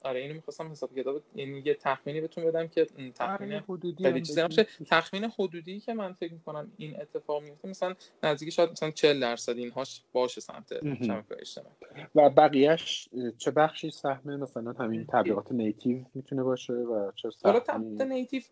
[0.02, 2.84] آره اینو می‌خواستم حساب کتاب یعنی یه تخمینی بهتون بدم که
[3.14, 7.68] تخمین آره، حدودی خیلی چیزی نمیشه تخمین حدودی که من فکر می‌کنم این اتفاق میفته
[7.68, 11.74] مثلا نزدیک شاید مثلا 40 درصد اینهاش باشه سمت شبکه اجتماعی.
[12.14, 13.08] و بقیهش
[13.38, 18.42] چه بخشی سهم مثلا همین تبلیغات نیتیو می‌تونه باشه و چه حالا تبلیغات نیتیو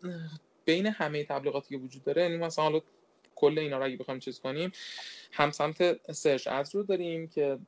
[0.64, 2.80] بین همه تبلیغاتی که وجود داره یعنی مثلا حالا
[3.35, 4.73] کل اینا رو اگه بخوایم چیز کنیم
[5.33, 7.59] هم سمت search ads رو داریم که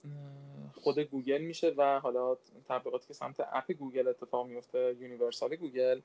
[0.74, 2.36] خود گوگل میشه و حالا
[2.68, 6.00] تبلیغاتی که سمت app گوگل اتفاق میفته universal گوگل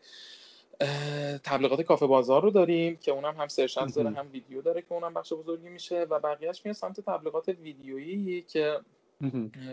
[1.43, 4.93] تبلیغات کافه بازار رو داریم که اونم هم search ads داره هم ویدیو داره که
[4.93, 8.79] اونم بخش بزرگی میشه و بقیهش میاد سمت تبلیغات ویدیویی که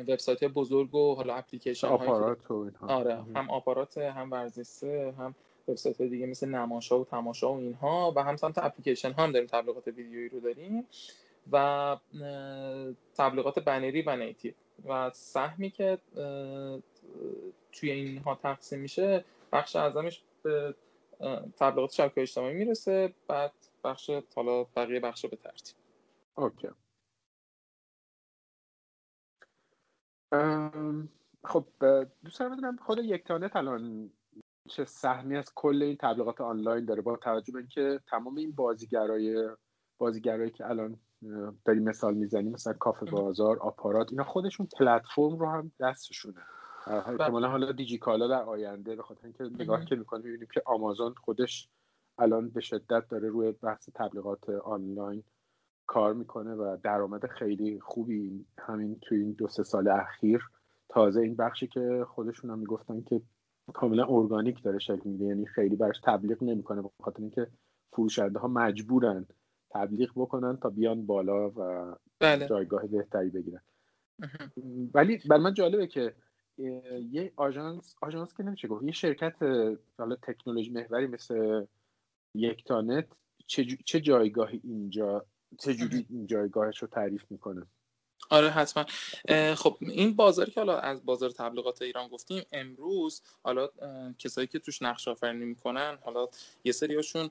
[0.08, 5.34] وبسایت بزرگ و حالا اپلیکیشن آپارات و آره هم آپارات هم ورزش سه هم
[5.68, 9.88] وبسایت دیگه مثل نماشا و تماشا و اینها و هم سمت اپلیکیشن هم داریم تبلیغات
[9.88, 10.86] ویدیویی رو داریم
[11.52, 11.96] و
[13.14, 14.52] تبلیغات بنری و نیتیو
[14.88, 15.98] و سهمی که
[17.72, 20.74] توی اینها تقسیم میشه بخش اعظمش به
[21.56, 23.52] تبلیغات شبکه اجتماعی می‌رسه بعد
[23.84, 25.76] بخش حالا بقیه بخش به ترتیب.
[26.34, 26.68] اوکی.
[31.44, 31.64] خب
[32.24, 34.10] دوست دارم بدونم خود یک تانت الان
[34.66, 39.48] چه سهمی از کل این تبلیغات آنلاین داره با توجه به اینکه تمام این بازیگرای
[39.98, 40.98] بازیگرایی که الان
[41.64, 46.40] داری مثال می‌زنی مثلا کافه بازار آپارات اینا خودشون پلتفرم رو هم دستشونه.
[46.86, 51.68] احتمالا حالا دیجیکالا در آینده به خاطر اینکه نگاه که می‌کنیم می‌بینیم که آمازون خودش
[52.18, 55.22] الان به شدت داره روی بحث تبلیغات آنلاین
[55.86, 60.50] کار می‌کنه و درآمد خیلی خوبی همین توی این دو سه سال اخیر.
[60.88, 63.22] تازه این بخشی که خودشون هم می‌گفتن که
[63.74, 65.24] کاملا ارگانیک داره شکل میده.
[65.24, 67.46] یعنی خیلی براش تبلیغ نمی‌کنه به خاطر اینکه
[67.92, 69.26] فروشنده ها مجبورن
[69.70, 72.46] تبلیغ بکنن تا بیان بالا و بله.
[72.46, 73.60] جایگاه بهتری بگیرن.
[74.94, 76.14] ولی بر من جالبه که
[77.10, 79.36] یه آژانس آژانس که نمیشه گفت یه شرکت
[79.98, 81.64] حالا تکنولوژی محوری مثل
[82.34, 83.06] یکتانت
[83.46, 85.26] چه, چه جایگاهی اینجا
[85.58, 87.66] چه جوری این جایگاهش رو تعریف می‌کنه؟
[88.30, 88.84] آره حتما.
[89.54, 93.68] خب این بازاری که حالا از بازار تبلیغات ایران گفتیم امروز حالا
[94.18, 96.28] کسایی که توش نقش آفرینی می‌کنن حالا
[96.64, 97.30] یه سریاشون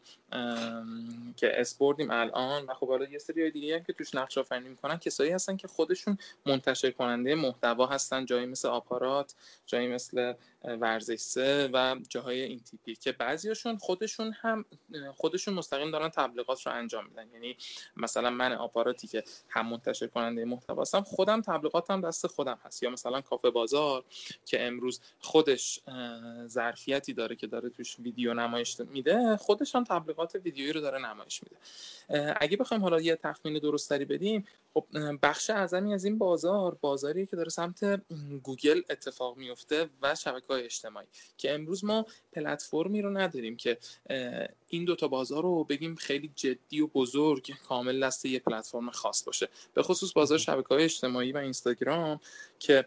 [1.38, 4.98] که اسپوردیم الان و خب حالا یه سری دیگه هم که توش نقش آفرینی می‌کنن
[4.98, 10.34] کسایی هستن که خودشون منتشر کننده محتوا هستن جایی مثل آپارات جایی مثل
[10.66, 14.66] ورزش سه و جاهای این تیپی که بعضیاشون خودشون هم
[15.16, 17.30] خودشون مستقیم دارن تبلیغات رو انجام میدن.
[17.34, 17.58] یعنی
[17.98, 22.84] مثلا من آپاراتی که هم منتشر کننده محتوا هستم خودم تبلیغاتم دست خودم هست.
[22.84, 24.04] یا مثلا کافه بازار
[24.46, 25.80] که امروز خودش
[26.48, 31.42] ظرفیتی داره که داره توش ویدیو نمایش میده خودش هم تبلیغات ویدیویی رو داره نمایش
[31.44, 31.58] میده.
[32.42, 34.88] اگه بخوایم حالا یه تخمین درستری بدیم خب
[35.22, 38.02] بخش اعظمی از این بازار بازاری که داره سمت
[38.44, 41.08] گوگل اتفاق میفته و شبکه های اجتماعی
[41.38, 43.78] که امروز ما پلتفرمی رو نداریم که
[44.76, 49.50] این دوتا بازار رو بگیم خیلی جدی و بزرگ کامل دست یه پلتفرم خاص باشه.
[49.74, 52.20] به خصوص بازار شبکه های اجتماعی و اینستاگرام
[52.60, 52.86] که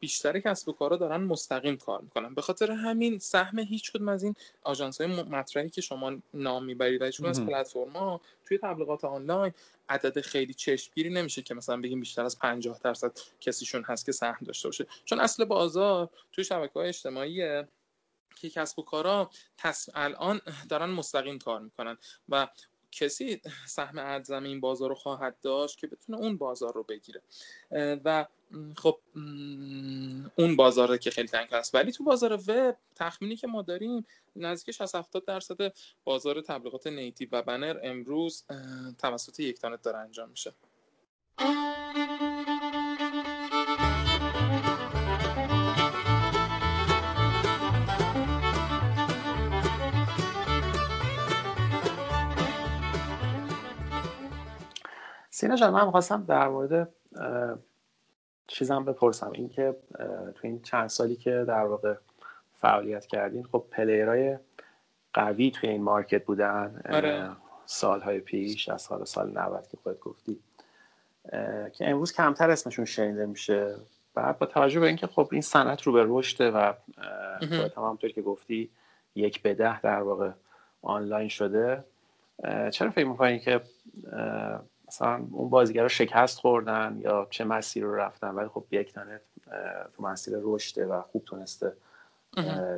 [0.00, 2.34] بیشتر کسب و کارا دارن مستقیم کار می‌کنن.
[2.34, 7.02] به خاطر همین سهم هیچ کدوم از این آژانس های مطرحی که شما نام می‌برید
[7.02, 9.52] هیچ از پلتفرما توی تبلیغات آنلاین
[9.88, 14.44] عدد خیلی چشمگیری نمیشه که مثلا بگیم بیشتر از 50 درصد کسیشون هست که سهم
[14.46, 14.86] داشته باشه.
[15.04, 17.62] چون اصل بازار توی شبکه های اجتماعی
[18.40, 19.30] که کسب و کارا
[19.94, 21.98] الان دارن مستقیم کار می‌کنن
[22.28, 22.48] و
[22.92, 27.22] کسی سهم ارز این بازار رو خواهد داشت که بتونه اون بازار رو بگیره.
[28.04, 28.26] و
[28.76, 28.98] خب
[30.36, 34.74] اون بازاره که خیلی تنگ هست ولی تو بازار وب تخمینی که ما داریم نزدیک
[34.74, 35.72] 60 70 درصد
[36.04, 38.44] بازار تبلیغات نیتیو و بنر امروز
[38.98, 40.54] توسط یک تانت داره انجام میشه.
[55.40, 56.88] سینا جان من خواستم در مورد
[58.46, 59.30] چیزم بپرسم.
[59.34, 59.76] اینکه
[60.34, 61.94] تو این چند سالی که در واقع
[62.60, 64.38] فعالیت کردین خب پلیرهای
[65.12, 67.30] قوی توی این مارکت بودن آره.
[67.66, 70.38] سالهای پیش از سال سال 90 که خودت گفتی
[71.72, 73.74] که امروز کمتر اسمشون شنیده میشه.
[74.14, 76.72] بعد با توجه به اینکه خب این صنعت رو به رشده و
[77.38, 78.70] خودت هم همونطور که گفتی
[79.14, 80.30] یک به ده در واقع
[80.82, 81.84] آنلاین شده
[82.70, 83.60] چرا فکر می‌کنی که
[84.90, 89.20] مثلا اون بازیگر رو شکست خوردن یا چه مسیر رو رفتن ولی خب یک تنه
[89.96, 91.72] تو مسیر رشده و خوب تونسته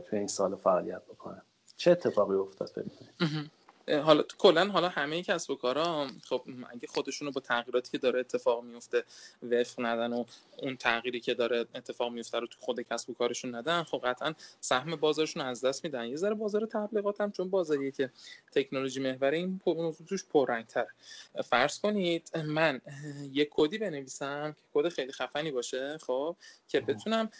[0.08, 1.42] توی این سال فعالیت بکنه.
[1.76, 3.50] چه اتفاقی افتاد ببینید
[3.88, 8.64] حالا کلا حالا همه کسب و کارا خب اگه خودشونو با تغییراتی که داره اتفاق
[8.64, 9.04] میفته
[9.42, 10.24] وفق ندن و
[10.58, 14.34] اون تغییری که داره اتفاق میفته رو تو خود کسب و کارشون ندن خب قطعا
[14.60, 16.06] سهم بازارشون از دست میدن.
[16.06, 18.10] یه ذره بازار تبلیغات هم چون بازاریه که
[18.52, 20.86] تکنولوژی محوره این موضوع توش پررنگتر
[21.44, 22.80] فرض کنید من
[23.32, 26.36] یک کدی بنویسم که کد خیلی خفنی باشه خب
[26.68, 27.30] که بتونم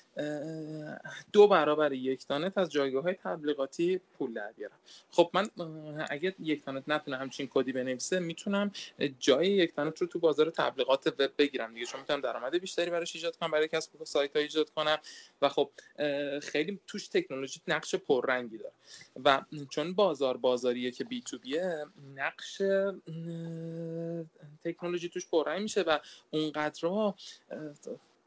[1.32, 4.76] دو برابر یک دانت از جایگاه های تبلیغاتی پول در بیارم.
[5.10, 5.50] خب من
[6.10, 8.72] اگه یک تانت نتونه همچین کدی بنویسه می‌تونم
[9.18, 13.16] جای یک تانت رو تو بازار تبلیغات وب بگیرم دیگه چون می‌تونم درآمد بیشتری براش
[13.16, 14.98] ایجاد کنم برای کسب و سایت ها ایجاد کنم
[15.42, 15.70] و خب
[16.42, 18.72] خیلی توش تکنولوژی نقش پررنگی داره.
[19.24, 22.62] و چون بازار بازاریه که B2B ه نقش
[24.64, 25.98] تکنولوژی توش پررنگ میشه و
[26.30, 26.88] اونقدر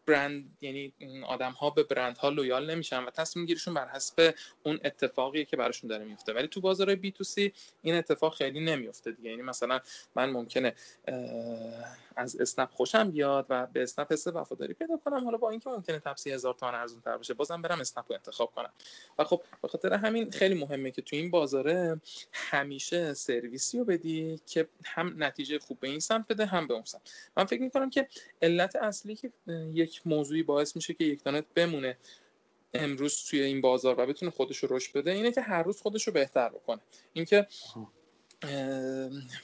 [0.07, 0.93] برند یعنی
[1.27, 5.57] آدم ها به برند ها loyal نمیشن و تصمیم گیریشون بر حسب اون اتفاقیه که
[5.57, 6.33] براشون داره میفته.
[6.33, 9.29] ولی تو بازار B2C این اتفاق خیلی نمیفته دیگه.
[9.29, 9.79] یعنی مثلا
[10.15, 10.73] من ممکنه
[12.15, 15.23] از اسنپ خوشم بیاد و به اسنپ حس وفاداری پیدا کنم.
[15.23, 18.51] حالا با اینکه ممکنه تپسی هزار تومان ارزون تر باشه بازم برم اسنپ رو انتخاب
[18.55, 18.71] کنم.
[19.19, 22.01] و خب به خاطر همین خیلی مهمه که تو این بازاره
[22.31, 26.83] همیشه سرویسی رو بدی که هم نتیجه خوب به این سمت بده هم به اون
[26.83, 27.01] سمت.
[27.37, 28.07] من فکر می‌کنم که
[28.41, 29.31] علت اصلی که
[29.73, 31.97] یک موضوعی باعث میشه که یک دانت بمونه
[32.73, 36.07] امروز توی این بازار و بتونه خودش رو رشد بده اینه که هر روز خودش
[36.07, 36.79] رو بهتر بکنه.
[37.13, 37.47] اینکه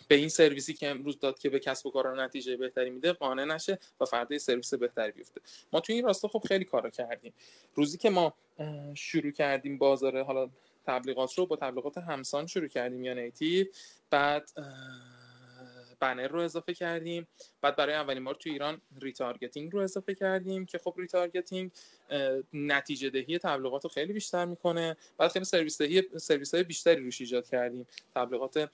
[0.08, 3.46] به این سرویسی که امروز داد که به کسب و کار نتیجه بهتری میده قانع
[3.46, 5.42] نشه و فردا سرویس بهتری بیفته.
[5.74, 7.34] ما توی این راستا خب خیلی کارا کردیم.
[7.76, 8.34] روزی که ما
[8.96, 10.50] شروع کردیم بازار حالا
[10.86, 13.68] تبلیغات رو با تبلیغات همسان شروع کردیم یا native
[14.10, 14.52] بعد
[16.02, 17.28] banner رو اضافه کردیم.
[17.62, 21.72] بعد برای اولین بار تو ایران retargeting رو اضافه کردیم که خب retargeting
[22.54, 24.98] نتیجه دهی تبلیغات رو خیلی بیشتر می‌کنه.
[25.18, 27.88] بعد خیلی سرویس دهی سرویس های بیشتری روش ایجاد کردیم.
[28.16, 28.70] تبلیغات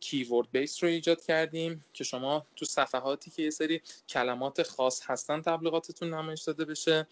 [0.00, 5.42] keyword base رو ایجاد کردیم که شما تو صفحاتی که یه سری کلمات خاص هستن
[5.42, 7.06] تبلیغاتتون نمایش داده بشه.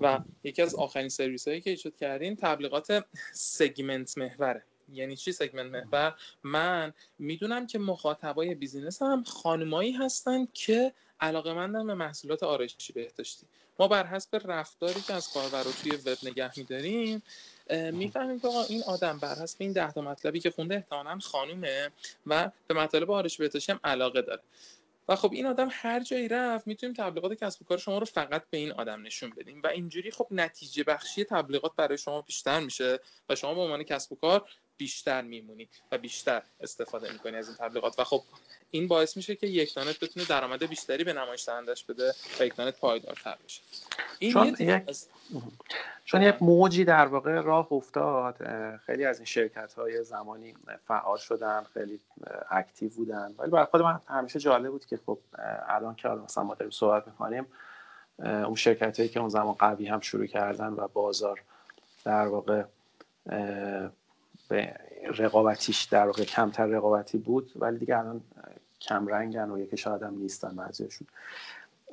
[0.00, 4.64] و یکی از آخرین سرویس هایی که ایجاد کردیم تبلیغات segment محوره.
[4.92, 11.86] یعنی چی segment محور من می‌دونم که مخاطبای business م خانمایی هستن که علاقه مندن
[11.86, 13.46] به محصولات آرایشی بهداشتی.
[13.78, 17.22] ما بر حسب رفتاری که از کاربر رو توی وب نگه میداریم
[17.92, 21.90] می‌فهمیم که این آدم بر حسب این ده تا مطلبی که خونده احتمالا خانومه
[22.26, 24.42] و به مطالب آرایشی بهداشتی هم علاقه داره.
[25.08, 28.42] و خب این آدم هر جایی رفت می‌تونیم تبلیغات کسب و کار شما رو فقط
[28.50, 29.62] به این آدم نشون بدیم.
[29.62, 34.12] و اینجوری خب نتیجه بخشی تبلیغات برای شما بیشتر میشه و شما به عنوان کسب
[34.12, 34.48] و کار
[34.82, 37.98] بیشتر میمونی و بیشتر استفاده می‌کنی از این تبلیغات.
[37.98, 38.22] و خب
[38.70, 42.56] این باعث میشه که یک دانت بتونه درآمد بیشتری به نمایش دهندش بده و یک
[42.56, 43.60] دانت پایدارتر بشه.
[44.18, 44.82] این چون یک
[46.04, 48.36] چون یک موجی در واقع راه افتاد.
[48.86, 50.54] خیلی از این شرکت های زمانی
[50.88, 52.00] فعال شدن خیلی
[52.50, 53.34] اکتیو بودن.
[53.38, 55.18] ولی برای خود من همیشه جالب بود که خب
[55.68, 57.46] الان که مثلا ما داریم صحبت می‌کنیم
[58.18, 61.42] اون شرکت هایی که اون زمان قوی هم شروع کردن و بازار
[62.04, 62.64] در واقع
[65.18, 68.20] رقابتیش در واقع کمتر رقابتی بود ولی دیگه الان
[68.80, 71.06] کم رنگن و یکی شاید هم نیستن بعضیشون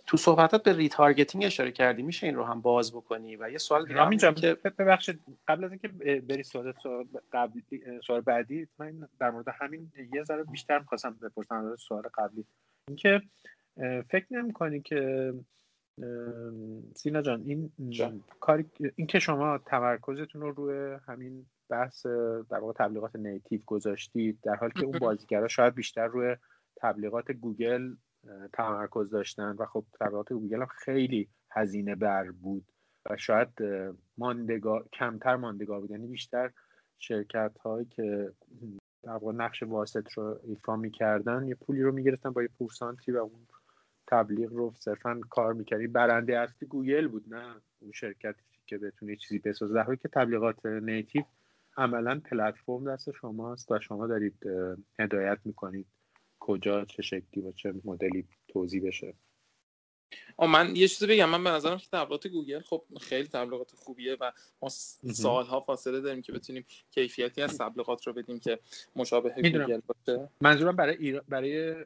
[0.06, 3.86] تو صحبتات به retargeting اشاره کردی میشه این رو هم باز بکنی؟ و یه سوال
[3.86, 5.88] دیگه جان که ببخشید قبل از اینکه
[6.20, 6.74] بری سوال
[7.34, 7.64] قبلی
[8.08, 12.46] سوال بعدی من در مورد همین یه ذره بیشتر می‌خواستم بپرسم سوال قبلی.
[12.88, 13.22] اینکه
[14.10, 15.34] فکر نمی‌کنی که
[16.96, 17.72] سینا جان این
[18.40, 22.06] کاری این که شما تمرکزتون رو روی همین بحث
[22.50, 26.36] در واقع تبلیغات native گذاشتید در حالی که اون بازیگرا شاید بیشتر روی
[26.78, 27.96] تبلیغات گوگل
[28.54, 32.66] تمرکز داشتن و خب تبلیغات گوگل هم خیلی هزینه بر بود
[33.10, 33.50] و شاید
[34.18, 35.92] ماندگار کمتر ماندگار بود.
[35.92, 36.52] یعنی بیشتر
[36.98, 38.32] شرکت هایی که
[39.04, 43.18] در واقع نقش واسط رو ایفا می‌کردن یه پولی رو می‌گرفتن با یه پورسانتی و
[43.18, 43.48] اون
[44.08, 49.40] تبلیغ رو صرفا کار می‌کردی برنده اصلی گوگل بود نه اون شرکتی که بتونه چیزی
[49.40, 49.74] بسازه.
[49.74, 51.24] در که تبلیغات native
[51.80, 54.46] عملا پلتفرم دست شماست و شما دارید
[55.00, 55.88] هدایت می‌کنید
[56.40, 59.14] کجا چه شکلی و چه مدلی توزیع بشه.
[60.40, 61.30] من یه چیزی بگم.
[61.30, 66.22] من به نظرم که تبلیغات گوگل خب خیلی تبلیغات خوبیه و ما سالها فاصله داریم
[66.22, 68.60] که بتونیم کیفیتی از تبلیغات رو بدیم که
[68.96, 70.30] مشابه گوگل باشه.
[70.42, 71.86] منظورم برای ایران برای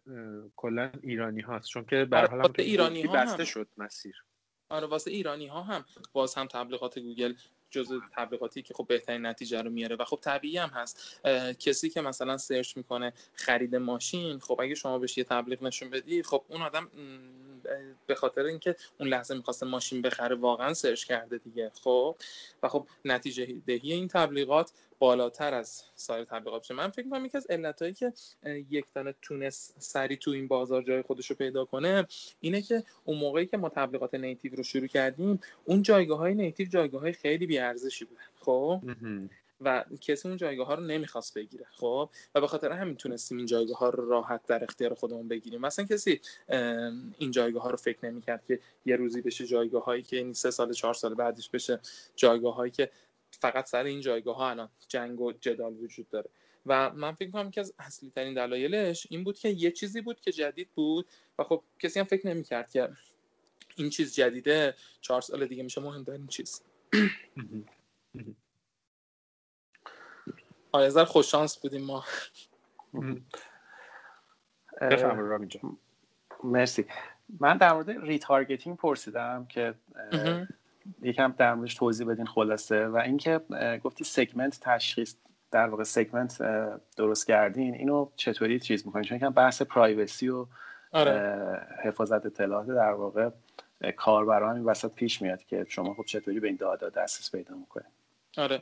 [0.55, 4.23] کلا ایرانی هاست چون که به حال ایرانی ها بسته شد مسیر.
[4.69, 7.33] آره واسه ایرانی ها هم باز هم تبلیغات گوگل
[7.73, 9.95] جزء تبلیغاتی که خب بهترین نتیجه رو میاره.
[9.95, 11.19] و خب طبیعی هم هست.
[11.59, 16.23] کسی که مثلا search می‌کنه خرید ماشین خب اگه شما بهش یه تبلیغ نشون بدی
[16.23, 16.87] خب اون آدم
[18.07, 22.15] به خاطر اینکه اون لحظه می‌خواسته ماشین بخره واقعا search کرده دیگه خب؟
[22.63, 27.47] و خب نتیجه دهی این تبلیغات بالاتر از سایر تبلیغات من فکر می‌کنم یکی از
[27.49, 28.13] علتهایی که
[28.69, 32.07] یکتانت تونست سریع تو این بازار جای خودش رو پیدا کنه
[32.39, 36.67] اینه که اون موقعی که ما تبلیغات نیتیو رو شروع کردیم اون جایگاه های نیتیو
[36.67, 38.81] جایگاه های خیلی بیارزشی بودن خب؟
[39.65, 43.47] و کسی اون جایگاه ها رو نمی‌خواست بگیره خب؟ و به خاطر همین تونستیم این
[43.47, 45.61] جایگاه ها رو راحت در اختیار خودمون بگیریم.
[45.61, 46.21] مثلا کسی
[47.17, 50.51] این جایگاه ها رو فکر نمی‌کرد که یه روزی بشه جایگاه هایی که این سه
[50.51, 51.79] سال چهار سال بعدش بشه
[52.15, 52.91] جایگاه هایی که
[53.31, 56.29] فقط سر این جایگاه ها الان جنگ و جدال وجود داره.
[56.65, 60.21] و من فکر می‌کنم که از اصلی ترین دلایلش این بود که یه چیزی بود
[60.21, 61.05] که جدید بود
[61.39, 62.89] و خب کسی هم فکر نمی‌کرد که
[63.75, 66.61] این چیز جدیده چهار سال دیگه میشه مهمترین چیز.
[70.73, 72.03] آره خوش خوششانس بودیم ما.
[76.43, 76.85] مرسی.
[77.39, 79.73] من در مورد retargeting پرسیدم که
[81.01, 83.41] یکم در موردش توضیح بدین خلاصه و اینکه
[83.83, 85.15] گفتی segment تشخیص
[85.51, 86.41] در واقع سگمنت
[86.97, 87.73] درست کردین.
[87.73, 90.45] اینو چطوری چیز می‌کنین؟ چون یکم بحث privacy و
[90.91, 91.67] آره.
[91.83, 93.29] حفاظت اطلاعات در واقع
[93.97, 97.89] کاربران این وسط پیش میاد که شما خب چطوری به این داده‌ها دسترس پیدا می‌کنین.
[98.37, 98.61] آره.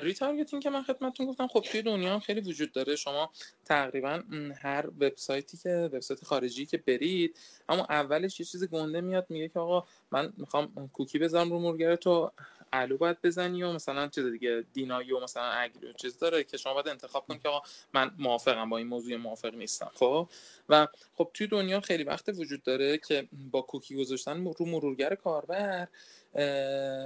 [0.00, 2.96] retargeting که من خدمتتون گفتم خب توی دنیا هم خیلی وجود داره.
[2.96, 3.30] شما
[3.64, 4.22] تقریبا
[4.62, 9.58] هر وبسایتی که وبسایت خارجی که برید اما اولش یه چیز گنده میاد میگه که
[9.58, 12.30] آقا من می‌خوام کوکی بزنم رو مرورگر تو
[12.72, 16.56] الو باید بزنی و مثلا چیز دیگه دینایی و مثلا اگری و چیز داره که
[16.56, 19.90] شما باید انتخاب کنید که آقا من موافقم با این موضوع موافق نیستم.
[19.94, 20.28] خب؟
[20.68, 25.88] و خب توی دنیا خیلی وقت وجود داره که با کوکی گذاشتن رو مرورگر کاربر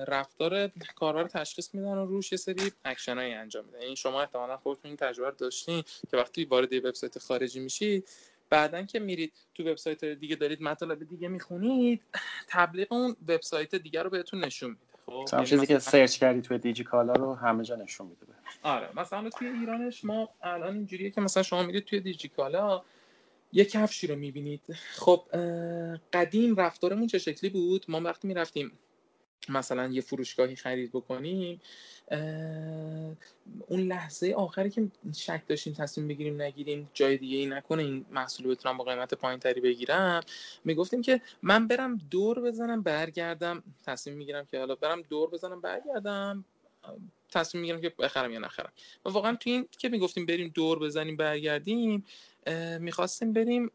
[0.08, 3.76] رفتار کاربر تشخیص میدن و روش یه سری اکشنایی انجام میدن.
[3.76, 8.08] این یعنی شما احتمالا خودتون این تجربه داشتین که وقتی وارد یه وبسایت خارجی میشید
[8.50, 12.02] بعدا که میرید تو وبسایت دیگه دارید مطالب دیگه می‌خونید
[12.48, 14.82] تبلیغ اون وبسایت دیگه رو بهتون نشون میده.
[15.06, 18.26] خب یعنی چیزی که سرچ کردی توی دیجی کالا رو همه جا نشون میده
[18.62, 22.82] آره مثلا توی ایرانش ما الان اینجوریه که مثلا شما میرید توی دیجی کالا
[23.52, 24.60] یه کفشی رو می‌بینید.
[24.92, 25.24] خب
[26.12, 28.72] قدیم رفتارمون چه شکلی بود؟ ما وقتی می‌رفتیم
[29.50, 31.60] مثلا یه فروشگاهی خرید بکنیم
[33.68, 38.46] اون لحظه آخری که شک داشتیم تصمیم بگیریم نگیریم جای دیگه ای نکنه این محصول
[38.46, 40.20] رو بتونم با قیمت پایین تری بگیرم.
[40.64, 43.62] می‌گفتیم که من برم دور بزنم برگردم.
[43.86, 46.44] تصمیم می‌گیرم که حالا برم دور بزنم برگردم.
[47.30, 48.72] تصمیم می‌گیرم که بخرم یا نخرم.
[49.04, 52.04] و واقعا تو این که می‌گفتیم بریم دور بزنیم برگردیم
[52.80, 53.70] می‌خواستیم بریم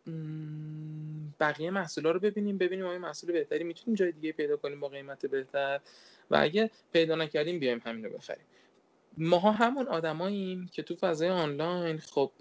[1.40, 5.26] بقیه محصولا رو ببینیم ببینیم آیا محصول بهتری می‌تونیم جای دیگه پیدا کنیم با قیمت
[5.26, 5.80] بهتر
[6.32, 8.46] و اگه پیدا نکردیم بیایم همین رو بخریم.
[9.18, 12.32] ماها همون آدماییم که تو فضای آنلاین خب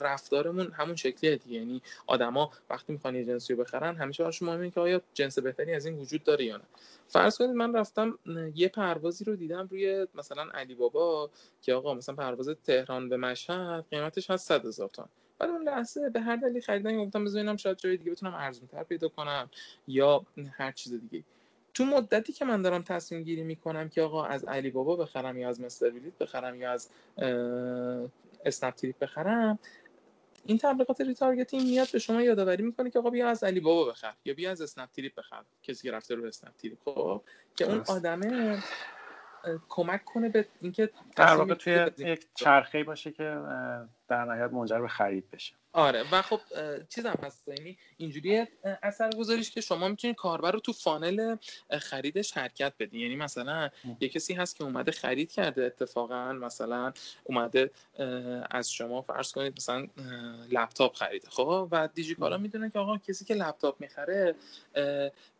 [0.00, 1.58] رفتارمون همون شکلیه دیگه.
[1.58, 5.74] یعنی آدما وقتی می‌خوان یه جنسی رو بخرن همیشه براشون مهمه که آیا جنس بهتری
[5.74, 6.64] از این وجود داره یا نه.
[7.08, 8.18] فرض کنید من رفتم
[8.54, 11.30] یه پروازی رو دیدم روی مثلا علی بابا
[11.62, 15.10] که آقا مثلا پرواز تهران به مشهد قیمتش هست 100 هزار تومان.
[15.38, 18.82] بعد اون لحظه به هر دلیل خریدن گفتم بذارینم شاید جای دیگه بتونم ارزون تر
[18.82, 19.50] پیدا کنم
[19.88, 21.24] یا هر چیز دیگه.
[21.74, 25.48] تو مدتی که من دارم تصمیم گیری می‌کنم که آقا از علی بابا بخرم یا
[25.48, 26.90] از مستر بخرم یا از
[28.44, 29.58] اسنپ تریپ بخرم
[30.46, 34.14] این تبلیغات retargeting میاد به شما یادآوری می‌کنه که آقا بیا از علی بابا بخر
[34.24, 37.22] یا بیا از اسنپ تریپ بخر کسی که رفته رو اسنپ تریپ خب
[37.56, 38.58] که اون آدمه
[39.68, 43.38] کمک کنه به اینکه در واقع توی یک چرخه باشه که
[44.08, 45.54] در نهایت منجر به خرید بشه.
[45.74, 46.40] آره و خب
[46.88, 48.46] چیزم هست یعنی اینجوری
[48.82, 51.36] اثر گذاریش که شما می‌تونید کاربر رو تو funnel
[51.80, 53.00] خریدش حرکت بدین.
[53.00, 53.70] یعنی مثلا
[54.00, 56.92] یه کسی هست که اومده خرید کرده اتفاقا مثلا
[57.24, 57.70] اومده
[58.50, 59.86] از شما فرض کنید مثلا
[60.50, 64.34] لپتاپ خریده خب؟ و دیجیکالا می‌دونه که آقا کسی که لپتاپ می‌خره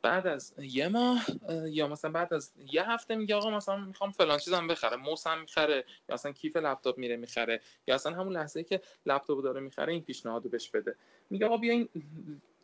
[0.02, 1.26] بعد از یه ماه
[1.66, 5.40] یا مثلا بعد از یه هفته میگه آقا مثلا می‌خوام فلان چیزم بخره موس هم
[5.40, 9.92] می‌خره یا اصلا کیف لپتاپ میره می‌خره یا اصلا همون لحظه که لپتاپ داره می‌خره
[9.92, 10.94] این پیشنهادو بهش بده.
[11.30, 11.88] میگه آقا بیا این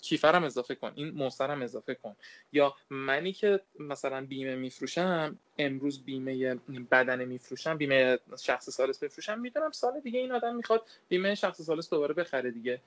[0.01, 2.17] کیفرم اضافه کن این موسرم اضافه کن.
[2.53, 6.55] یا منی که مثلا بیمه میفروشم امروز بیمه
[6.91, 11.91] بدن میفروشم بیمه شخص سالس بفروشم می‌دونم سال دیگه این آدم می‌خواد بیمه شخص سالس
[11.91, 12.81] دوباره بخره دیگه.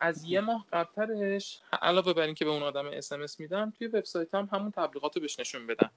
[0.00, 4.48] از یه ماه قبلترش علاوه بر اینکه به اون آدم اس میدم توی وبسایت هم
[4.52, 5.90] همون تبلیغات رو بهش نشون بدم.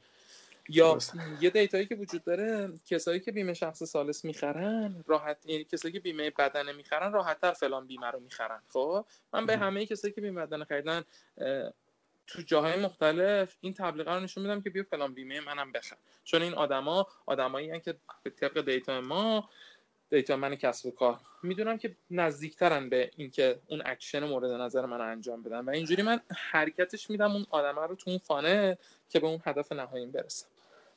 [0.69, 0.97] یا
[1.41, 5.99] یه دیتایی که وجود داره کسایی که بیمه شخص سالس می‌خرن راحت یعنی کسایی که
[5.99, 8.61] بیمه بدنه می‌خرن راحتتر فلان بیمه رو می‌خرن.
[8.69, 11.03] خب؟ من به همه کسایی که بیمه بدنه خریدن
[12.27, 16.41] تو جاهای مختلف این تبلیغ رو نشون میدم که بیا فلان بیمه منم بخر چون
[16.41, 19.49] این آدما آدمایی که به طبق data ما
[20.09, 21.19] data من کسب و کار.
[21.43, 26.19] می‌دونم که نزدیکترن به اینکه اون اکشن مورد نظر من انجام بدم و اینجوری من
[26.51, 28.77] حرکتش میدم اون آدمه رو تو اون funnel ه
[29.09, 30.47] که به اون هدف نهاییم برسم.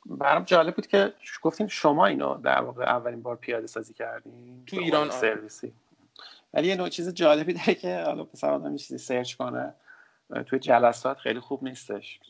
[0.08, 4.76] برام جالب بود که گفتیم شما اینو در واقع اولین بار پیاده سازی کردین تو
[4.76, 5.20] ایران آره.
[5.20, 5.72] سرویسی.
[6.54, 9.74] ولی یه نوع چیز جالبی داره که حالا پسر آدم چیزی سرچ کنه
[10.46, 12.20] توی جلسات خیلی خوب نیستش.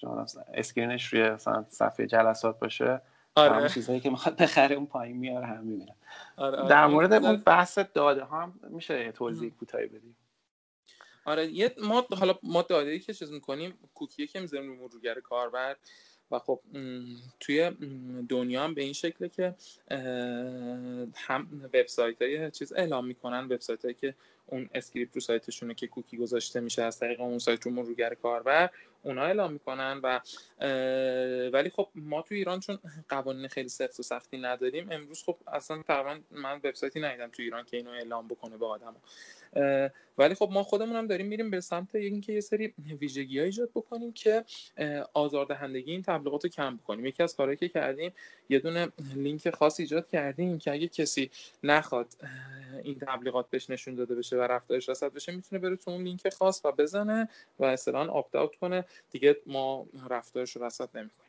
[0.55, 3.01] screen ش روی مثلا صفحه جلسات باشه
[3.35, 3.69] آره.
[3.69, 5.95] چیزایی که می‌خواد بخره اون پایین میاره هم می‌بینه.
[6.37, 6.69] آره آره.
[6.69, 10.17] در مورد اون بحث داده ها هم میشه توضیح کوتاهی بدیم
[11.25, 15.77] آره یه ما حالا ما داده که چیز می‌کنیم کوکیه که می‌ذاریم رو مرورگر کاربر.
[16.31, 16.61] و خب
[17.41, 17.71] توی
[18.29, 19.55] دنیا هم به این شکله که
[21.15, 24.15] هم وبسایت های چیز اعلام می‌کنن وبسایت هایی که
[24.47, 28.71] اون script رو سایتشونه که کوکی گذاشته میشه از طریق اون سایت رو مرورگر کاربر
[29.03, 30.21] اونا اعلام می‌کنن و
[31.53, 35.83] ولی خب ما تو ایران چون قوانین خیلی سفت و سختی نداریم امروز خب اصلا
[35.83, 38.97] تقریبا من وبسایتی ندیدم تو ایران که اینو اعلام بکنه به آدما.
[40.19, 44.13] ولی خب ما خودمون هم داریم میریم به سمت اینکه یه سری ویژگی ایجاد بکنیم
[44.13, 44.45] که
[45.13, 47.07] آزاردهندگی این تبلیغات رو کم بکنیم.
[47.07, 48.13] یکی از کارهایی که کردیم
[48.49, 51.31] یه دونه لینک خاص ایجاد کردیم که اگه کسی
[51.63, 52.07] نخواد
[52.83, 56.29] این تبلیغات بهش نشون داده بشه و رفتارش رسد بشه می‌تونه بره تو اون لینک
[56.29, 57.29] خاص و بزنه
[57.59, 58.85] و اصلا آپت اوت کنه.
[59.11, 61.28] دیگه ما رفتارش رو رسد نمی‌کنیم.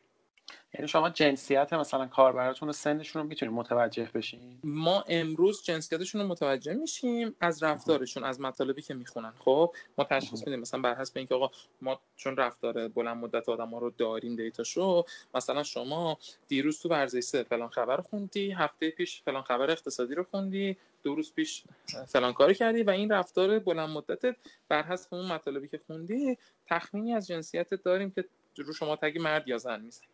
[0.73, 6.27] یعنی شما جنسیت مثلا کاربراتون و سنشون رو می‌تونید متوجه بشین؟ ما امروز جنسیتشون رو
[6.27, 9.33] متوجه میشیم از رفتارشون از مطالبی که می‌خونن.
[9.39, 13.69] خب ما تشخیص میدیم مثلا بر حسب اینکه آقا ما چون رفتار بلند مدت آدم
[13.69, 19.21] ها رو داریم دیتاشو مثلا شما دیروز تو ورزش سه فلان خبر خوندی هفته پیش
[19.21, 21.63] فلان خبر اقتصادی رو خوندی دو روز پیش
[22.07, 24.35] فلان کاری کردی و این رفتار بلند مدت
[24.69, 26.37] بر حسب اون مطالبی که خوندی
[26.67, 28.25] تخمینی از جنسیت داریم که
[28.57, 30.09] رو شما تگ مرد یا زن می‌زنیم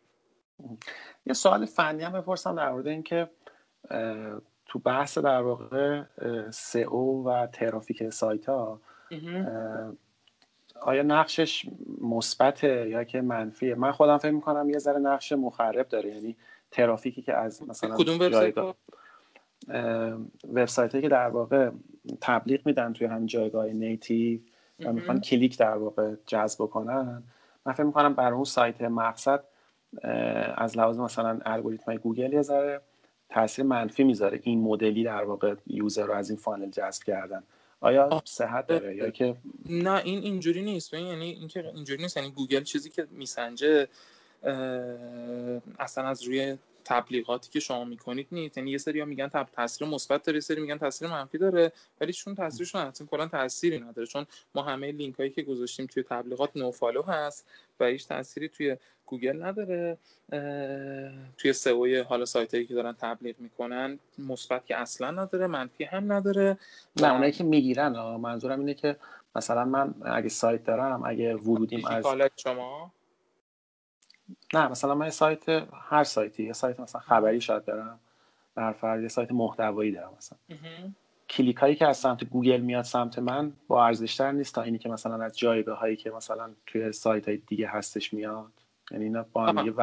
[1.26, 3.30] یه سوال فنی هم بپرسم در مورد اینکه
[4.66, 6.02] تو بحث در واقع
[6.50, 8.80] سئو و ترافیک سایت ها
[10.80, 11.66] آیا نقشش
[12.00, 16.36] مثبته یا که منفیه؟ من خودم فکر می‌کنم یه ذره نقش مخرب داره یعنی
[16.70, 18.54] ترافیکی که از مثلا کدوم وبسایت؟
[20.52, 21.70] وبسایت که در واقع
[22.20, 24.40] تبلیغ میدن توی هم جایگاه native
[24.84, 27.22] و می‌خوان کلیک در واقع جذب کنن
[27.66, 29.44] من فکر می‌کنم برای اون سایت مقصد
[30.56, 32.80] از لحاظ مثلا الگوریتم گوگل یه ذره
[33.30, 37.42] تاثیر منفی می‌ذاره این مدلی در واقع user رو از این funnel جذب کردن.
[37.80, 39.36] آیا صحت داره یا که
[39.70, 40.94] نه این اینجوری نیست.
[40.94, 42.16] یعنی اینکه اینجوری نیست.
[42.16, 43.88] یعنی گوگل چیزی که میسنجه
[45.78, 48.58] اصلا از روی تبلیغاتی که شما می‌کنید نیست.
[48.58, 52.12] یعنی یه سری ها میگن تاثیر مثبت داره یه سری میگن تاثیر منفی داره ولی
[52.12, 54.06] چون تاثیرشون اصلا کلا تاثیری نداره.
[54.06, 57.46] چون ما همه لینک هایی که گذاشتیم توی تبلیغات no follow هست
[57.80, 58.76] و هیچ تأثیری توی
[59.06, 59.98] گوگل نداره.
[61.38, 66.12] توی سئو حالا سایت هایی که دارن تبلیغ می‌کنن مثبت که اصلا نداره منفی هم
[66.12, 66.58] نداره.
[67.00, 68.96] نه اونایی که می‌گیرن منظورم اینه که
[69.36, 72.04] مثلا من اگه سایت دارم اگه ورودیم از
[72.36, 72.92] شما؟
[74.54, 78.00] نه مثلا من سایت هر سایتی یه سایت مثلا خبری شاید دارم.
[78.56, 80.38] در فرض یه سایت محتوایی دارم مثلا.
[81.28, 84.88] کلیک هایی که از سمت گوگل میاد سمت من با ارزشتر نیست تا اینی که
[84.88, 88.52] مثلا از جایگاه هایی که مثلا توی سایت های دیگه هستش میاد.
[88.90, 89.74] یعنی اینا با هم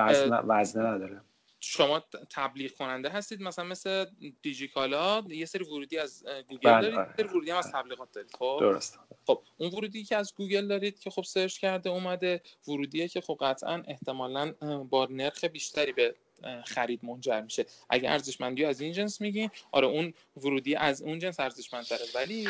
[0.48, 1.22] وزنه نداره.
[1.66, 2.00] شما
[2.30, 4.06] تبلیغ کننده هستید مثلا مثل
[4.42, 8.36] دیجیکالا یه سری ورودی از گوگل بله، دارید یه سری ورودی هم از تبلیغات دارید
[8.40, 13.08] خب؟ درست خب اون ورودی که از گوگل دارید که خب search کرده اومده ورودیه
[13.08, 14.52] که خب قطعا احتمالا
[14.90, 16.16] با نرخ بیشتری به
[16.66, 17.66] خرید منجر میشه.
[17.90, 22.06] اگه ارزشمندی از این جنس میگین آره اون ورودی از اون جنس ارزشمندتره.
[22.16, 22.48] ولی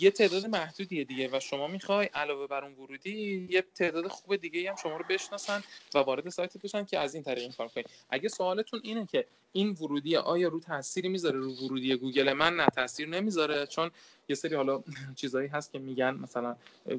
[0.00, 4.70] یه تعداد محدودیه دیگه و شما می‌خوای علاوه بر اون ورودی یه تعداد خوب دیگه
[4.70, 5.62] هم شما رو بشناسن
[5.94, 9.26] و وارد سایت بشن که از این طریق این کار کنید اگه سوالتون اینه که
[9.56, 13.90] این ورودی آیا رو تاثیری می‌ذاره رو ورودی گوگل من نه تاثیر نمی‌ذاره چون
[14.28, 14.82] یه سری حالا
[15.20, 16.56] چیزایی هست که میگن مثلا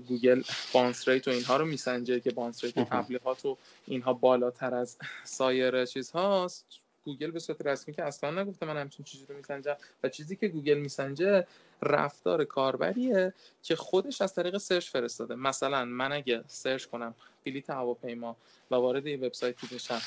[0.07, 0.43] گوگل
[0.73, 5.85] bounce rate و اینها رو میسنجه که bounce rate تبلیغات و اینها بالاتر از سایر
[5.85, 6.65] چیز هاست
[7.05, 9.75] گوگل به صورت رسمی که اصلا نگفته من همچین چیزی رو میسنجم.
[10.03, 11.47] و چیزی که گوگل میسنجه
[11.81, 13.33] رفتار کاربریه
[13.63, 15.35] که خودش از طریق search فرستاده.
[15.35, 18.35] مثلا من اگه search کنم بلیط هواپیما
[18.71, 20.01] و وارد یه وبسایتی بشم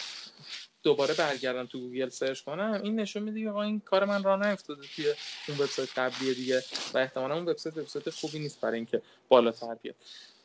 [0.83, 4.83] دوباره برگردم تو گوگل search کنم این نشون میده آقا این کار من راه نیفتاده
[4.97, 5.15] توی
[5.49, 6.63] اون وبسایت قبلی دیگه
[6.95, 9.97] و احتمالا اون وبسایت وبسایت خوبی نیست برای اینکه بالاتر بیاد.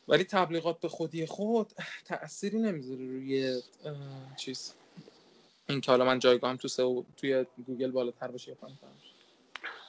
[0.08, 1.72] ولی تبلیغات به خودی خود
[2.04, 3.62] تأثیری نمی‌ذاره روی
[4.36, 4.74] چیز.
[5.68, 8.56] این که حالا من جایگاهم تو سئو توی گوگل بالاتر باشه یا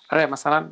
[0.09, 0.71] آره مثلا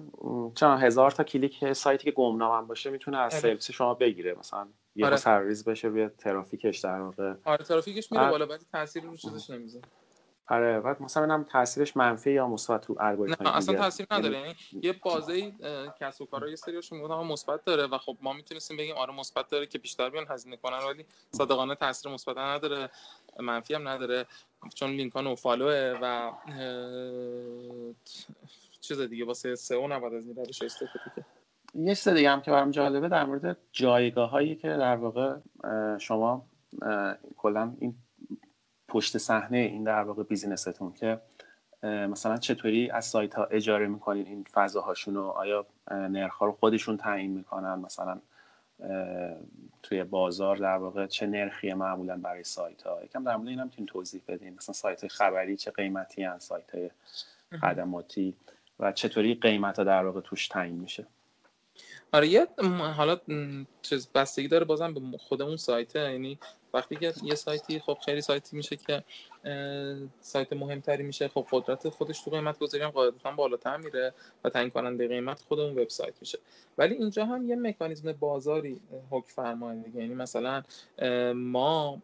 [0.56, 3.42] چند هزار تا کلیک سایتی که گمنامم باشه می‌تونه از آره.
[3.42, 4.68] سرویس شما بگیره مثلا.
[4.96, 5.16] یه آره.
[5.16, 7.34] سرویس بشه بیاد ترافیکش در واقع.
[7.46, 9.86] آره ترافیکش میره بالا ولی تاثیری رو چیزش نمی‌ذاره.
[10.48, 14.40] آره بعد مثلا هم تاثیرش منفی یا مثبت تو الگوریتم نه اصلا تاثیر نداره.
[14.40, 15.52] یعنی یه بازه
[16.00, 19.50] کسب و کارا یه سریاشون میگن مثبت داره و خب ما می‌تونستیم بگیم آره مثبت
[19.50, 22.90] داره که بیشتر بیان هزینه کنن ولی صادقانه تاثیر مثبت نداره
[23.40, 24.26] منفی هم نداره.
[24.76, 26.32] چون لینک ها نو فالوه و
[28.82, 31.26] چیز دیگه واسه سئو نباید از این روش استفاده کرد
[31.74, 35.36] یه چیز دیگه هم که برام جالبه در مورد جایگاه هایی که در واقع
[35.98, 36.46] شما
[37.38, 37.96] کلا این
[38.88, 41.22] پشت صحنه این در واقع بیزینستون که
[41.84, 46.98] مثلا چطوری از سایت ها اجاره می‌کنین این فضاهاشون رو آیا نرخ ها رو خودشون
[46.98, 48.20] تعیین می‌کنن؟ مثلا
[49.84, 53.70] توی بازار در واقع چه نرخی معمولا برای سایت ها یکم در مورد این هم
[53.88, 54.54] توضیح بدین.
[54.54, 56.90] مثلا سایت خبری چه قیمتی هن؟ سایت های
[57.62, 58.36] خدماتی
[58.80, 61.08] و چطوری قیمت ها در واقع توش تعیین میشه؟
[62.12, 62.48] آره یه
[62.98, 63.18] حالا
[63.82, 66.12] چیز بستگی داره بازم به خود اون سایته.
[66.12, 66.40] یعنی
[66.74, 69.04] وقتی که یه سایتی خب خیلی سایتی میشه که
[70.20, 71.28] سایت مهمتری میشه.
[71.28, 74.14] خب قدرت خودش تو قیمت گذاری هم قاعدتا بالاتر میره
[74.44, 76.40] و تعیین کننده قیمت خود اون وبسایت میشه.
[76.78, 78.80] ولی اینجا هم یه مکانیزم بازاری
[79.12, 80.02] حکم فرمایه دیگه.
[80.02, 80.64] یعنی مثلا
[81.36, 82.02] ما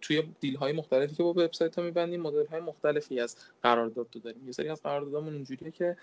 [0.00, 4.46] توی دیل های مختلفی که با وبسایت ها میبندیم مدل های مختلفی از قرارداد داریم.
[4.46, 5.96] یه سری از قراردادامون اینجوریه که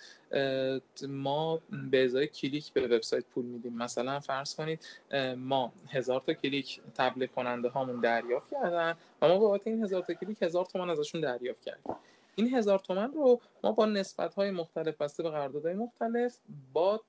[1.07, 1.61] ما
[1.91, 3.73] به ازای کلیک به وبسایت پول میدیم.
[3.73, 4.86] مثلا فرض کنید
[5.38, 8.95] ما هزار تا کلیک تبلیغ کننده هامون دریافت کردن
[9.28, 11.95] ما بابت این هزار تا کلیک هزار تومن ازشون دریافت کردیم.
[12.36, 16.38] این هزار تومن رو ما با نسبت های مختلف بسته به قراردادهای مختلف
[16.73, 17.01] با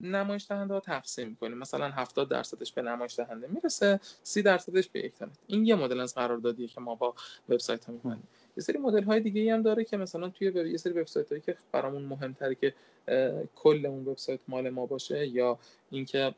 [0.00, 1.58] نمایش دهنده ها تقسیم می‌کنیم.
[1.58, 5.14] مثلا 70 درصدش به نمایش دهنده می‌رسه 30 درصدش به یک
[5.46, 7.14] این یه مدل از قراردادیه که ما با
[7.48, 10.92] وبسایت ها می‌کنیم یه سری مدل های دیگه هم داره که مثلا توی یه سری
[10.92, 12.74] وبسایت هایی که برامون مهمتره که
[13.56, 15.58] کل اون وبسایت مال ما باشه یا
[15.90, 16.34] اینکه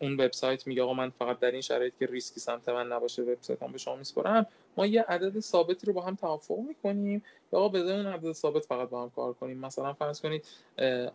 [0.00, 3.62] اون وبسایت میگه آقا من فقط در این شرایط که ریسکی سمت من نباشه وبسایت
[3.62, 7.22] هم به شما میسپرم ما یه عدد ثابتی رو با هم توافق می‌کنیم
[7.52, 9.58] یا آقا بده اون عدد ثابت فقط با هم کار کنیم.
[9.58, 10.44] مثلا فرض کنید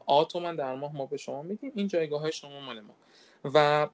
[0.05, 2.93] آ من در ماه ما به شما میدیم این جایگاه های شما مال ما.
[3.53, 3.87] و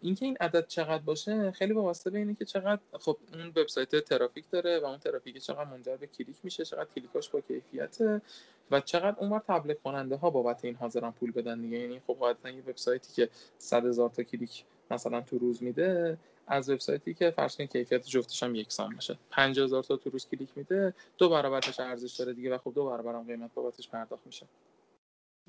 [0.00, 4.44] اینکه این عدد چقدر باشه خیلی وابسته به اینه که چقدر خب اون وبسایت ترافیک
[4.50, 8.22] داره و اون ترافیک چقدر منجر به کلیک میشه چقدر کلیکاش با کیفیته
[8.70, 11.78] و چقدر اونور تبلیغ کننده ها بابت این حاضرن پول بدن دیگه.
[11.78, 13.28] یعنی خب قاعدتا یه وبسایتی که
[13.58, 18.54] 100 هزار تا کلیک مثلا تو روز میده از وبسایتی که فرض کیفیت جفتش هم
[18.54, 19.18] یکسان باشه.
[19.30, 23.14] 50000 تا تو روز کلیک میده دو برابرش ارزش داره دیگه و خب دو برابر
[23.14, 24.46] هم قیمت بابتش پرداخت میشه.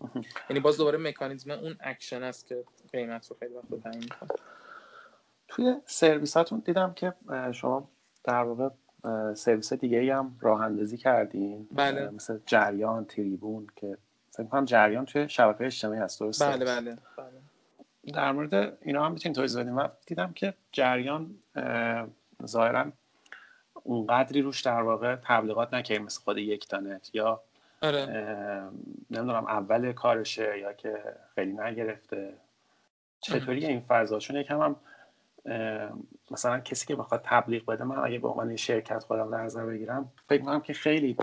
[0.50, 4.30] یعنی باز دوباره مکانیزم اون auction است که قیمت رو خیلی وقت تعیین می‌کنه.
[5.48, 7.14] توی سرویساتون دیدم که
[7.52, 7.90] شما
[8.24, 8.70] در واقع
[9.34, 11.68] سرویس دیگه ای هم راه اندازی کردین.
[11.72, 12.10] بله.
[12.10, 13.98] مثل جریان تریبون که
[14.32, 17.42] فکر کنم جریان توی شبکه اجتماعی هست درسته؟ بله بله بله.
[18.14, 21.36] در مورد اینا هم می‌تونید توضیح بدیم من دیدم که جریان
[22.46, 22.92] ظاهرا
[23.74, 27.42] اونقدری روش در واقع تبلیغات نکرد مثل خود یکتانت یا
[27.82, 28.06] آره.
[29.12, 31.04] نمی‌دونم اول کارشه یا که
[31.36, 32.34] خیلی نگرفته.
[33.22, 34.76] چطوری این فضا؟ چون یکم هم
[36.32, 40.12] مثلا کسی که بخواد تبلیغ بده من اگه به عنوان شرکت خودم در نظر بگیرم
[40.30, 41.18] فکر می‌کنم که خیلی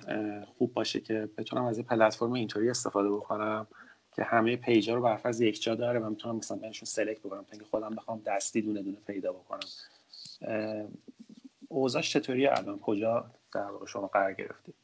[0.58, 3.66] خوب باشه که بتونم از این پلتفرم اینطوری استفاده بکنم
[4.12, 7.48] که همه پیجا رو برفرض یک جا داره و می‌تونم مثلا بهشون سلکت بکنم تا
[7.52, 9.68] اینکه خودم بخوام دستی دونه دونه پیدا بکنم.
[11.68, 14.74] اوضاعش چطوری الان؟ کجا در واقع شما قرار گرفتید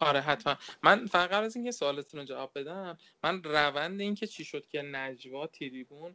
[0.00, 0.56] آره حتما.
[0.82, 5.46] من فقط از اینکه سوالتون رو جواب بدم من روند اینکه چی شد که نجوا
[5.46, 6.14] تریبون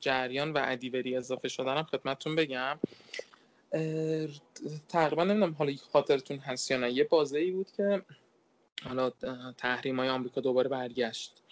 [0.00, 2.78] جریان و ادیوری اضافه شدنم خدمتتون بگم.
[4.88, 6.92] تقریبا نمی‌دونم حالا خاطرتون هست یا نه.
[6.92, 8.02] یه بازه ای بود که
[8.84, 9.10] حالا
[9.58, 11.42] تحریم های آمریکا دوباره برگشت.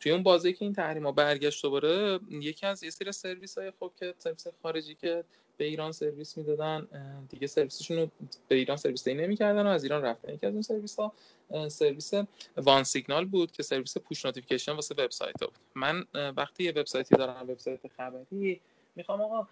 [0.00, 3.72] توی اون بازه که این تحریم ها برگشت دوباره یکی از یه سری سرویس های
[3.80, 5.24] خب که سرویس خارجی که
[5.60, 6.86] به ایران سرویس می‌دادن
[7.28, 8.10] دیگه سرویسشون رو
[8.48, 10.34] به ایران سرویس دهی نمی‌کردن و از ایران رفتن.
[10.34, 11.12] یکی از اون سرویس ها
[11.68, 12.12] سرویس
[12.56, 15.58] OneSignal بود که سرویس push notification واسه وبسایت بود.
[15.74, 16.04] من
[16.36, 18.60] وقتی یه وبسایتی دارم وبسایت خبری
[18.96, 19.48] می‌خوام آقا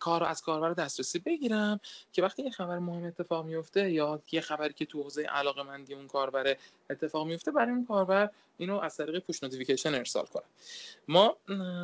[0.00, 1.80] کار از کاربر دسترسی بگیرم
[2.12, 5.94] که وقتی یه خبر مهم اتفاق میفته یا یه خبری که تو حوزه علاقه مندی
[5.94, 6.56] اون کاربر
[6.90, 10.44] اتفاق میفته برای اون کاربر اینو از طریق push notification ارسال کنم.
[11.08, 11.36] ما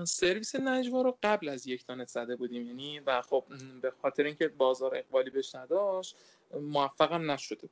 [0.05, 3.45] سرویس نجوا رو قبل از یکتانت زده بودیم یعنی و خب
[3.83, 6.17] به خاطر اینکه بازار اقبالی بهش نداشت
[6.61, 7.69] موفقم نشده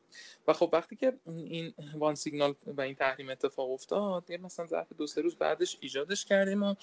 [0.48, 5.20] و خب وقتی که این OneSignal و این تحریم اتفاق افتاد مثلا ظرف دو سه
[5.20, 6.74] روز بعدش ایجادش کردیم و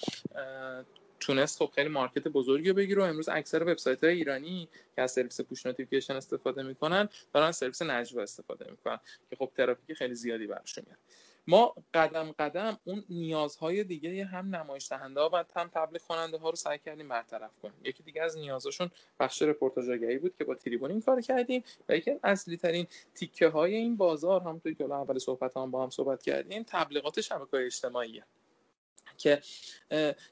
[1.20, 5.12] تونست خب خیلی market بزرگی رو بگیره و امروز اکثر وبسایت های ایرانی که از
[5.12, 8.98] سرویس push notification استفاده می‌کنن دارن سرویس نجوا استفاده می‌کنن
[9.30, 10.98] که خب ترافیک خیلی زیادی برشون میاد.
[11.46, 16.50] ما قدم قدم اون نیازهای دیگه هم نمایش دهنده ها و هم تبلیغ کننده ها
[16.50, 17.74] رو سعی کردیم برطرف کنیم.
[17.84, 18.90] یکی دیگه از نیازشون
[19.20, 23.48] بخش رپورتاژ آگهی بود که با تریبون این کار کردیم و یکی اصلی ترین تیکه
[23.48, 28.24] های این بازار همونطوری که اول صحبت هم با هم صحبت کردیم تبلیغات شبکه اجتماعیه
[29.18, 29.40] که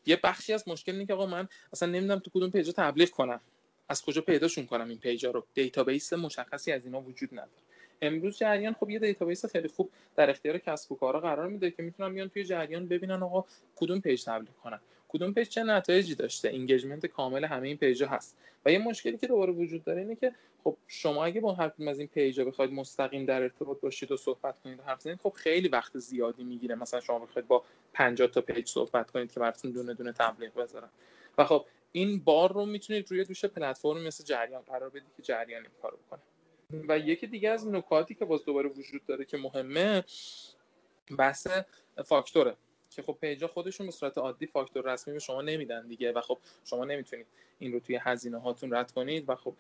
[0.07, 3.11] یه بخشی از مشکل اینه که آقا من اصلا نمی‌دونم تو کدوم page ا تبلیغ
[3.11, 3.41] کنم.
[3.89, 7.63] از کجا پیداشون کنم این page ا رو؟ database مشخصی از اینا وجود نداره.
[8.03, 11.83] امروز جریان خب یه database خیلی خوب در اختیار کسب و کارا قرار میده که
[11.83, 13.45] می‌تونن بیان توی جریان ببینن آقا
[13.77, 14.81] کدوم page تبلیغ کنن.
[15.09, 18.37] کدوم page چه نتایجی داشته؟ engagement کامل همه این page ا هست.
[18.67, 20.33] و یه مشکلی که دوباره وجود داره اینه که
[20.65, 24.17] خب شما اگه با هر از این page ا بخواید مستقیم در ارتباط باشید و
[24.17, 26.75] صحبت کنید و حرف بزنید خب خیلی وقت زیادی می‌گیره.
[26.75, 30.89] مثلا شما بخواید با 50 تا page صحبت کنید که براتون دونه دونه تبلیغ بذارن.
[31.39, 35.63] و خب این بار رو می‌تونید روی دوش پلتفرم مثل جریان قرار بدید که جریان
[35.63, 36.21] این کارو بکنه.
[36.89, 40.05] و یکی دیگه از نکاتی که باز دوباره وجود داره که مهمه
[41.19, 41.47] بحث
[42.05, 42.57] فاکتوره.
[42.97, 46.39] که خب پیجا خودشون به صورت عادی فاکتور رسمی به شما نمیدن دیگه و خب
[46.65, 47.27] شما نمی‌تونید
[47.59, 49.55] این رو توی هزینه هاتون رد کنید و خب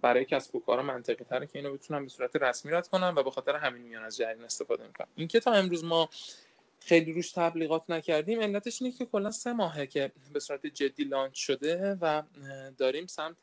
[0.00, 3.22] برای کسب و کارا منطقی تره که اینو بتونن به صورت رسمی رد کنن و
[3.22, 5.06] به خاطر همین میان از جریان استفاده می‌کنن.
[5.16, 6.08] این که تا امروز ما
[6.80, 11.34] خیلی روش تبلیغات نکردیم علتش اینه که کلا سه ماهه که به صورت جدی لانچ
[11.34, 12.22] شده و
[12.78, 13.36] داریم سمت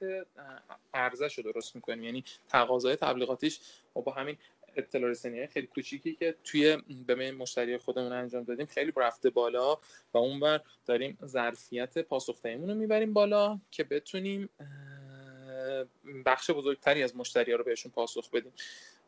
[0.94, 2.04] ارزش رو درست می‌کنیم.
[2.04, 3.60] یعنی تقاضای تبلیغاتیش
[3.96, 4.38] و با همین
[4.78, 9.78] اطلاع رسانی خیلی کوچیکی که توی به مشتری خودمون انجام دادیم خیلی رفته بالا
[10.14, 14.50] و اونور داریم ظرفیت پاسخ رو می‌بریم بالا که بتونیم
[16.26, 18.54] بخش بزرگتری از مشتری ها رو بهشون پاسخ بدیم.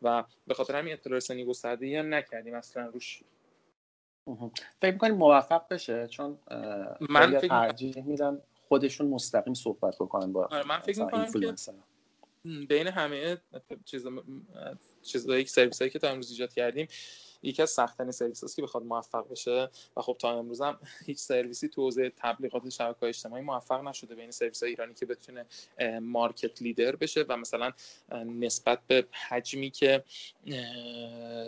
[0.02, 3.24] و به خاطر همین اطلاع رسانی گسترده یا نکردیم اصلا روش.
[4.82, 6.40] فکر می‌کنیم موفق بشه؟ چون
[7.10, 11.54] من فکر ترجیح میدن خودشون مستقیم صحبت بکنن با آره من فکر می‌کنم که
[12.46, 13.38] بین همه
[13.86, 14.06] چیز
[15.04, 16.88] چیزایی سرویس هایی که تا امروز ایجاد کردیم
[17.44, 21.18] یکی از سختترین سرویس هست که بخواد موفق بشه و خب تا امروز هم هیچ
[21.18, 25.46] سرویسی تو حوزه تبلیغات شبکه اجتماعی موفق نشده بین سرویس های ایرانی که بتونه
[26.00, 27.72] مارکت لیدر بشه و مثلا
[28.26, 30.04] نسبت به حجمی که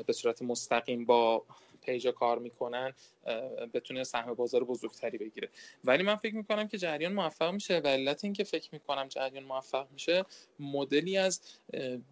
[0.08, 1.46] به صورت مستقیم با
[1.82, 2.94] page ا کار می‌کنن
[3.74, 5.50] بتونه سهم بازار بزرگتری بگیره.
[5.84, 9.44] ولی من فکر می‌کنم که جریان موفق میشه و علت این که فکر می‌کنم جریان
[9.44, 10.26] موفق میشه
[10.60, 11.42] مدلی از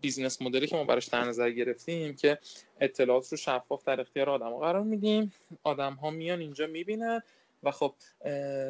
[0.01, 2.39] business model ی که ما براش در نظر گرفتیم که
[2.81, 5.33] اطلاعات رو شفاف در اختیار آدم ها قرار میدیم.
[5.63, 7.21] آدم ها میان اینجا می‌بینن
[7.63, 7.93] و خب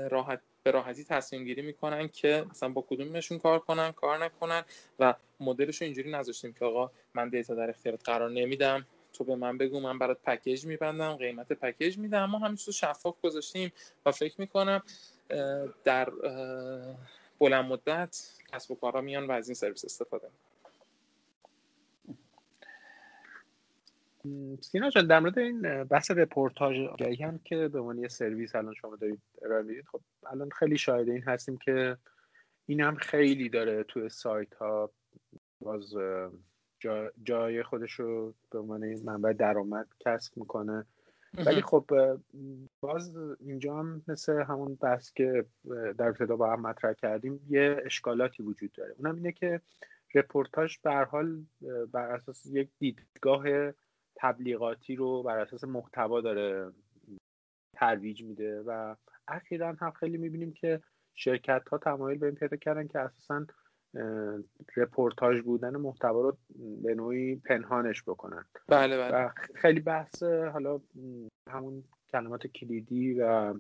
[0.09, 4.63] راحت به راحتی تصمیم گیری می‌کنن که مثلا با کدومشون کار کنن کار نکنن
[4.99, 8.85] و مدلش رو اینجوری نذاشتیم که آقا من data در اختیارت قرار نمیدم.
[9.17, 13.21] تو به من بگو من برات package میبندم قیمت package میدم ما همین چیز شفاف
[13.21, 13.71] گذاشتیم
[14.05, 14.83] و فکر می‌کنم
[15.83, 16.09] در
[17.39, 20.27] بلند مدت کسب و کارا میان و از این سرویس استفاده
[24.61, 26.75] سینا جان در مورد این بحث رپورتاج
[27.21, 31.09] هم که به عنوان یه سرویس الان شما دارید ارائه می‌دید خب الان خیلی شاهد
[31.09, 31.97] این هستیم که
[32.65, 34.91] این هم خیلی داره تو سایت ها
[35.61, 35.93] باز
[36.79, 40.85] جا، جای خودش رو به عنوان منبع درآمد کسب می‌کنه.
[41.45, 41.85] ولی خب
[42.81, 45.45] باز اینجا هم مثل همون بحث که
[45.97, 48.95] در ابتدا با هم مطرح کردیم یه اشکالاتی وجود داره.
[48.97, 49.61] اونم اینه که
[50.15, 51.43] رپورتاج به حال
[51.91, 53.43] بر اساس یک دیدگاه
[54.15, 56.71] تبلیغاتی رو بر اساس محتوا داره
[57.73, 58.95] ترویج میده و
[59.27, 60.81] اخیرا هم خیلی می‌بینیم که
[61.15, 63.45] شرکت ها تمایل به این پیدا کردن که اساسا
[64.75, 66.37] رپورتاج بودن محتوا رو
[66.83, 68.45] به نوعی پنهانش بکنن.
[68.67, 69.25] بله بله.
[69.25, 70.81] و خیلی بحث حالا
[71.47, 73.53] همون کلمات کلیدی و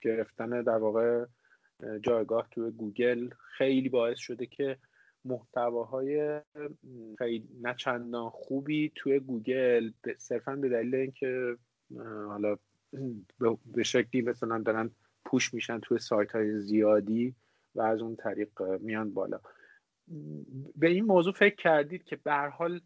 [0.00, 1.24] گرفتن در واقع
[2.02, 4.78] جایگاه توی گوگل خیلی باعث شده که
[5.24, 6.40] محتواهای
[7.18, 11.56] خیلی نچندان خوبی توی گوگل صرفا به دلیل اینکه
[12.26, 12.56] حالا
[13.66, 14.90] به شکلی مثلا دارن
[15.24, 17.34] پوش میشن توی سایت های زیادی
[17.74, 19.40] و از اون طریق میان بالا.
[20.76, 22.80] به این موضوع فکر کردید که به حال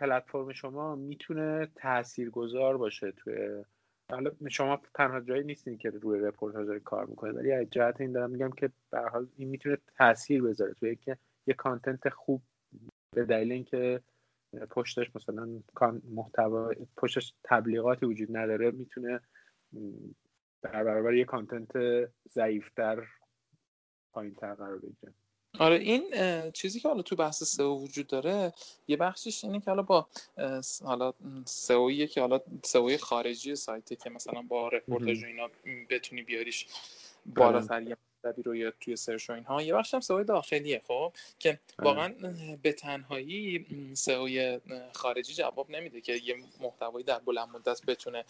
[0.00, 3.64] پلتفرم شما می‌تونه تاثیرگذار باشه توی
[4.10, 8.30] حالا شما تنها جایی نیستین که روی رپورتاج کار می‌کنید ولی از جهت این دارم
[8.30, 12.42] میگم که به حال این می‌تونه تاثیر بذاره توی که یه کانتنت خوب
[13.14, 14.00] به دلیل اینکه
[14.70, 15.48] پشتش مثلا
[16.10, 19.20] محتوا پشتش تبلیغاتی وجود نداره می‌تونه
[20.62, 21.72] در برابر یه content
[22.28, 23.06] ضعیفتر
[24.12, 25.12] پایین تر قرار بگیره.
[25.58, 26.04] آره این
[26.50, 28.52] چیزی که حالا تو بحث سئو وجود داره
[28.88, 30.06] یه بخشش اینه که حالا با
[30.84, 31.12] حالا
[31.44, 35.48] سئویی که حالا سئوی خارجی سایته که مثلا با رپورتاج اینا
[35.90, 36.66] بتونی بیاریش
[37.26, 39.62] بالاتر یه مطلبی رو یا توی سرچ و اینها.
[39.62, 42.14] یه بخش هم سئو داخلیه خب که واقعا
[42.62, 44.60] به تنهایی سئوی
[44.92, 48.24] خارجی جواب نمیده که یه محتوایی در بلند مدت بتونه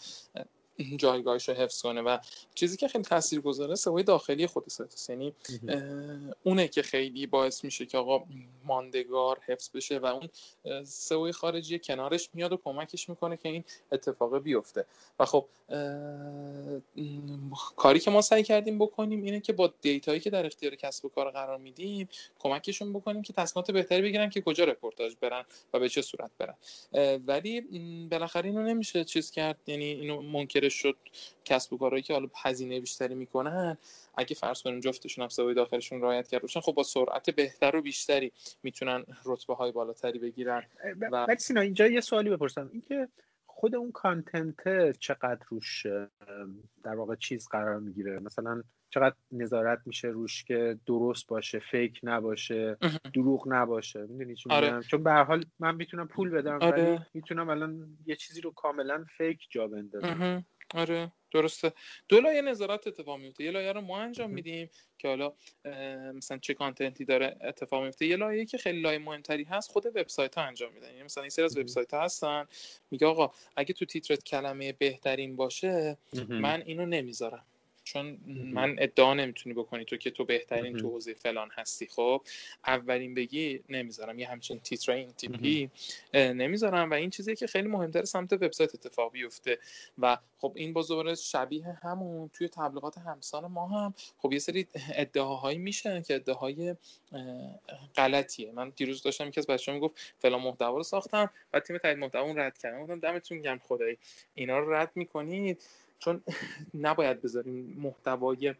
[0.97, 2.17] جایگاهش رو حفظ کنه و
[2.55, 5.33] چیزی که خیلی تاثیرگذاره سوای داخلی خود سایت یعنی
[6.43, 8.25] اونه که خیلی باعث میشه که آقا
[8.65, 10.29] ماندگار حفظ بشه و اون
[10.83, 14.85] سوای خارجی کنارش میاد و کمکش می‌کنه که این اتفاق بیفته.
[15.19, 15.45] و خب
[17.75, 21.09] کاری که ما سعی کردیم بکنیم اینه که با دیتایی که در اختیار کسب و
[21.09, 22.09] کار قرار میدیم
[22.39, 26.55] کمکشون بکنیم که تصمیمات بهتری بگیرن که کجا رپورتاج برن و به چه صورت برن.
[27.27, 27.61] ولی
[28.11, 30.97] بالاخره اینو نمیشه چیز کرد یعنی اینو منکر شد
[31.45, 33.77] کسب و کارهایی که حالا هزینه بیشتری می‌کنن
[34.17, 37.81] اگه فرض کنیم جفتشون هم سوای داخلشون رعایت کرده باشن خب با سرعت بهتر و
[37.81, 38.31] بیشتری
[38.63, 40.63] می‌تونن رتبه های بالاتری بگیرن.
[41.11, 42.69] و سینا اینجا یه سوالی بپرسم.
[42.73, 43.07] اینکه
[43.45, 45.85] خود اون کانتنت چقدر روش
[46.83, 52.77] در واقع چیز قرار می‌گیره؟ مثلا چقدر نظارت میشه روش که درست باشه فیک نباشه
[53.13, 54.81] دروغ نباشه؟ می‌دونی چی آره.
[54.81, 56.83] چون به حال من می‌تونم پول بدم آره.
[56.83, 60.45] ولی می‌تونم الان یه چیزی رو کاملا فیک جا بندازم.
[60.75, 61.73] آره درسته.
[62.07, 65.33] دو لایه نظارت اتفاق میفته یه لایه رو ما انجام میدیم که حالا
[66.13, 70.35] مثلا چه کانتنتی داره اتفاق میفته یه لایه که خیلی لایه مهمتری هست خود وبسایت
[70.35, 70.87] ها انجام میدن.
[70.87, 72.47] یعنی مثلا این سری از وبسایت ها هستن.
[72.91, 75.97] میگه آقا اگه تو تیترت کلمه بهترین باشه
[76.29, 77.45] من اینو نمی‌ذارم.
[77.89, 81.87] چون من ادعا نمی‌تونی بکنی تو که تو بهترین تو حوزه فلان هستی.
[81.87, 82.21] خب
[82.67, 84.19] اولین بگی نمی‌ذارم.
[84.19, 85.69] یه همچین تیتر این تیپی
[86.13, 86.91] نمی‌ذارم.
[86.91, 89.59] و این چیزی که خیلی مهمتر سمت وبسایت اتفاق بیفته.
[89.97, 93.93] و خب این با شبیه همون توی تبلیغات همسان ما هم.
[94.17, 96.75] خب یه سری ادعاهایی میشن که ادعاهای
[97.95, 98.51] غلطیه.
[98.51, 101.29] من دیروز داشتم یکی از بچه‌ها می‌گفت فلان محتوا رو ساختم.
[101.53, 103.97] و تیم تایید محتوا اون رد کردم گفتم دمتون گرم خدایی.
[104.35, 105.63] اینا رو رد می‌کنید.
[105.99, 106.23] چون
[106.73, 108.55] نباید بذاریم محتوای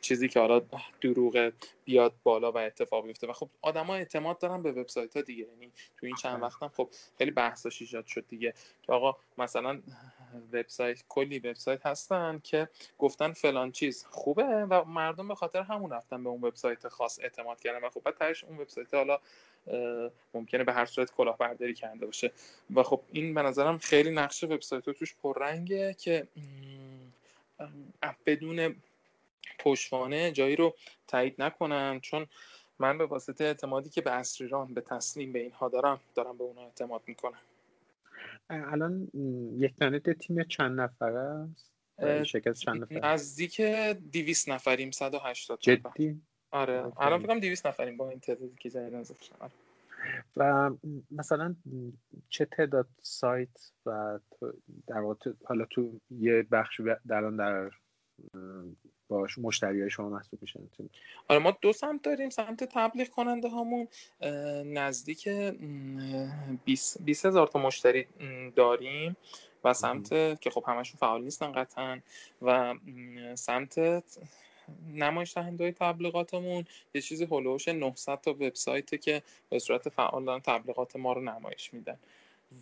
[0.00, 0.62] چیزی که حالا
[1.00, 1.52] دروغ
[1.84, 3.26] بیاد بالا و اتفاق بیفته.
[3.26, 5.46] و خب آدما اعتماد دارن به وبسایت ها دیگه.
[5.46, 6.88] یعنی تو این چند وقتم خب
[7.18, 8.54] خیلی بحثاش ایجاد شد دیگه.
[8.82, 9.82] که آقا مثلا
[10.52, 12.68] وبسایت کلی وبسایت هستن که
[12.98, 17.60] گفتن فلان چیز خوبه و مردم به خاطر همون رفتن به اون وبسایت خاص اعتماد
[17.60, 19.18] کردن و خب بعد اون وبسایت حالا
[20.34, 22.32] ممکنه به هر صورت کلاهبرداری کرده باشه.
[22.74, 26.28] و خب این به نظرم خیلی نقش وبسایت توش پررنگه که
[28.26, 28.76] بدون
[29.58, 30.74] پشتوانه جایی رو
[31.06, 32.00] تایید نکنن.
[32.00, 32.26] چون
[32.78, 36.64] من به واسطه اعتمادی که به اصریران به تسلیم به اینها دارم دارم به اونها
[36.64, 37.40] اعتماد می‌کنم.
[38.50, 39.08] الان
[39.56, 39.74] یک
[40.18, 41.76] تیم چند نفره است؟
[42.24, 48.10] شرکت چند نفره نزدیک 200 نفریم 180 جدی؟ آره الان فکر کنم 200 نفریم با
[48.10, 48.94] این تعدادی که جدید
[49.40, 49.50] آره.
[50.36, 50.70] و
[51.10, 51.56] مثلا
[52.28, 54.18] چه تعداد سایت و
[54.86, 57.70] در واقع حالا تو یه بخش در در
[59.08, 60.60] باش مشتری های شما محسوب میشن.
[61.28, 63.88] آره ما دو سمت داریم سمت تبلیغ کننده هامون.
[64.64, 65.28] نزدیک
[66.64, 68.06] 20 هزار تا مشتری
[68.56, 69.16] داریم
[69.64, 70.08] و سمت
[70.40, 72.00] که خب همشون فعال نیستن قطعا
[72.42, 72.74] و
[73.34, 74.04] سمت
[74.94, 76.64] نمایش دهنده های تبلیغاتمون.
[76.94, 81.74] یه چیزی هلوش 900 تا وبسایته که به صورت فعال دارن تبلیغات ما رو نمایش
[81.74, 81.98] میدن.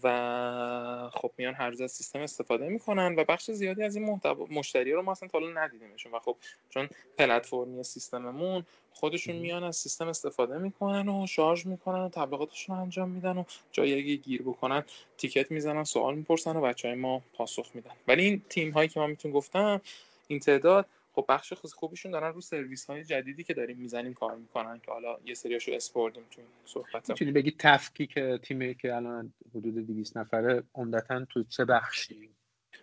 [0.03, 4.93] و خب میان هر از سیستم استفاده می‌کنن و بخش زیادی از این محتوا مشتری
[4.93, 6.13] رو ما اصلا تا ندیدیمشون.
[6.13, 6.37] و خب
[6.71, 12.83] چون پلتفرمی سیستممون خودشون میان از سیستم استفاده می‌کنن و شارژ می‌کنن و تبلیغاتشون رو
[12.83, 14.85] انجام میدن و جایی اگه گیر بکنن
[15.19, 17.95] ticket می‌زنن سوال می‌پرسن و بچه های ما پاسخ میدن.
[18.09, 19.81] ولی این تیم هایی که من بهتون گفتم
[20.29, 24.81] این تعداد خب بخش خوبیشون دارن رو سرویس های جدیدی که داریم می‌زنیم کار می‌کنن
[24.81, 29.75] که حالا یه سریاشو اسم بردیم تو صحبت می‌تونی بگی تفکیک تیمی که الان حدود
[29.87, 32.31] 200 نفره عمدتا تو چه بخشی؟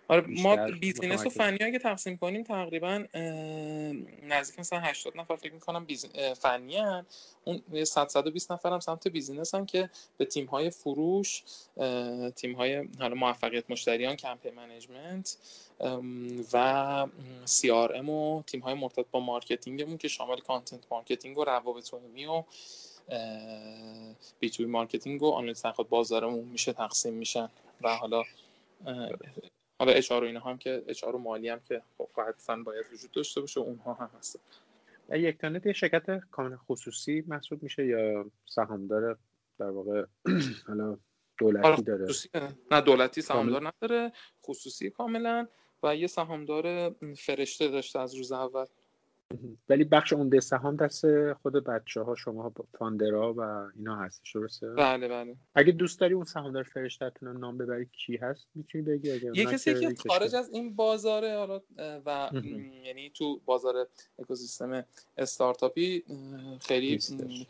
[0.07, 3.05] آره ما business و فنی اگه تقسیم کنیم تقریبا
[4.23, 6.05] نزدیک مثلا 80 نفر فکر می‌کنم بیز...
[6.39, 7.05] فنی هن.
[7.43, 11.43] اون 100 120 نفر هم سمت business هم که به تیم های فروش
[12.35, 15.38] تیم های حالا موفقیت مشتریان campaign management
[16.53, 17.07] و
[17.45, 22.25] CRM و تیم های مرتبط با marketing مون که شامل content marketing و روابط عمومی
[22.25, 22.43] و
[24.39, 27.49] B2B marketing و آنالیز بازارمون میشه تقسیم میشن
[27.81, 28.23] و حالا
[29.82, 33.11] حالا HR و اینها هم که HR و مالی هم که خب حتما باید وجود
[33.11, 34.39] داشته باشه اونها هم هستن.
[35.11, 39.17] یک تانت یه شرکت کاملا خصوصی محسوب میشه یا سهامدار
[39.59, 40.05] در واقع
[40.67, 40.97] حالا
[41.38, 42.13] دولتی آره، داره؟
[42.71, 44.11] نه دولتی سهامدار نداره
[44.43, 45.47] خصوصی کاملا
[45.84, 48.65] و یه سهامدار فرشته داشته از روز اول.
[49.69, 53.41] ولی بخش عمده سهام دست خود بچه ها شما فاندرا و
[53.75, 55.36] اینا هستش درسته؟ بله بله.
[55.55, 59.79] اگه دوست داری اون سهامدار فرشتهتون نام ببری کی هست می‌تونی بگی؟ اگه یه کسی
[59.79, 61.61] که خارج از این بازاره حالا
[62.05, 62.29] و
[62.86, 63.88] یعنی تو بازار
[64.19, 64.86] اکوسیستم
[65.17, 66.03] استارتاپی
[66.61, 67.47] خیلی نیستش.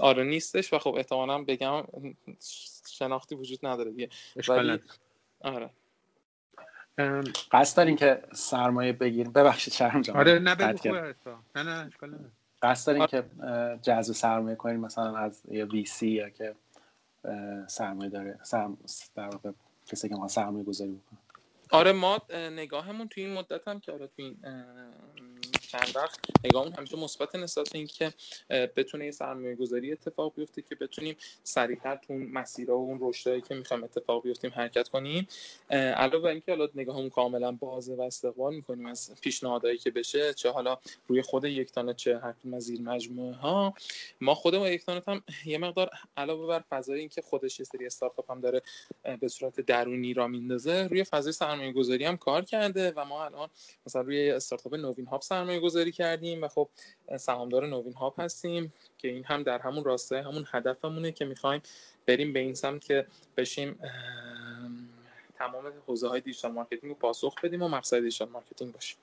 [0.00, 1.82] آره نیستش و خب احتمالاً بگم
[2.88, 4.08] شناختی وجود نداره دیگه.
[4.48, 4.78] ولی
[5.40, 5.70] آره.
[7.52, 10.74] قصد دارین که سرمایه بگیریم ببخشید شرم جان آره نه نه
[11.56, 12.18] نه
[12.62, 13.24] قصد دارین که
[13.82, 16.54] جذب سرمایه کنین مثلا از یه وی سی یا که
[17.66, 18.78] سرمایه داره سرم
[19.14, 19.50] در واقع
[19.86, 21.18] کسی که ما سرمایه گذاری بکنه
[21.70, 24.36] آره ما نگاهمون توی این مدت هم که آره توی این
[25.72, 26.20] چند وقت.
[26.44, 28.12] نگاهمون همیشه مثبت نسبت به اینکه
[28.50, 33.40] بتونه یه سرمایه گذاری اتفاق بیفته که بتونیم سریعتر تو اون مسیرها و اون رشدهایی
[33.40, 35.28] که می‌خوایم اتفاق بیفتیم حرکت کنیم.
[35.70, 40.50] علاوه بر اینکه حالا نگاهمون کاملا بازه و استقبال می‌کنیم از پیشنهادهایی که بشه چه
[40.50, 43.74] حالا روی خود یک تانه چه حتی زیر مجموعه ها
[44.20, 48.30] ما خود ما یک هم یه مقدار علاوه بر فضای اینکه خودش یه سری استارتاپ
[48.30, 48.62] هم داره
[49.20, 53.48] به صورت درونی را میندازه روی فضای سرمایه گذاری هم کار کرده و ما الان
[53.86, 56.68] مثلا روی استارتاپ نوین هاب سرمایه گذاری کردیم و خب
[57.16, 61.62] سهامدار نوین هاب هستیم که این هم در همون راسته همون هدفمونه که می‌خوایم
[62.06, 63.06] بریم به این سمت که
[63.36, 63.78] بشیم
[65.34, 68.98] تمام حوزه های digital marketing رو پاسخ بدیم و مقصد digital marketing باشیم.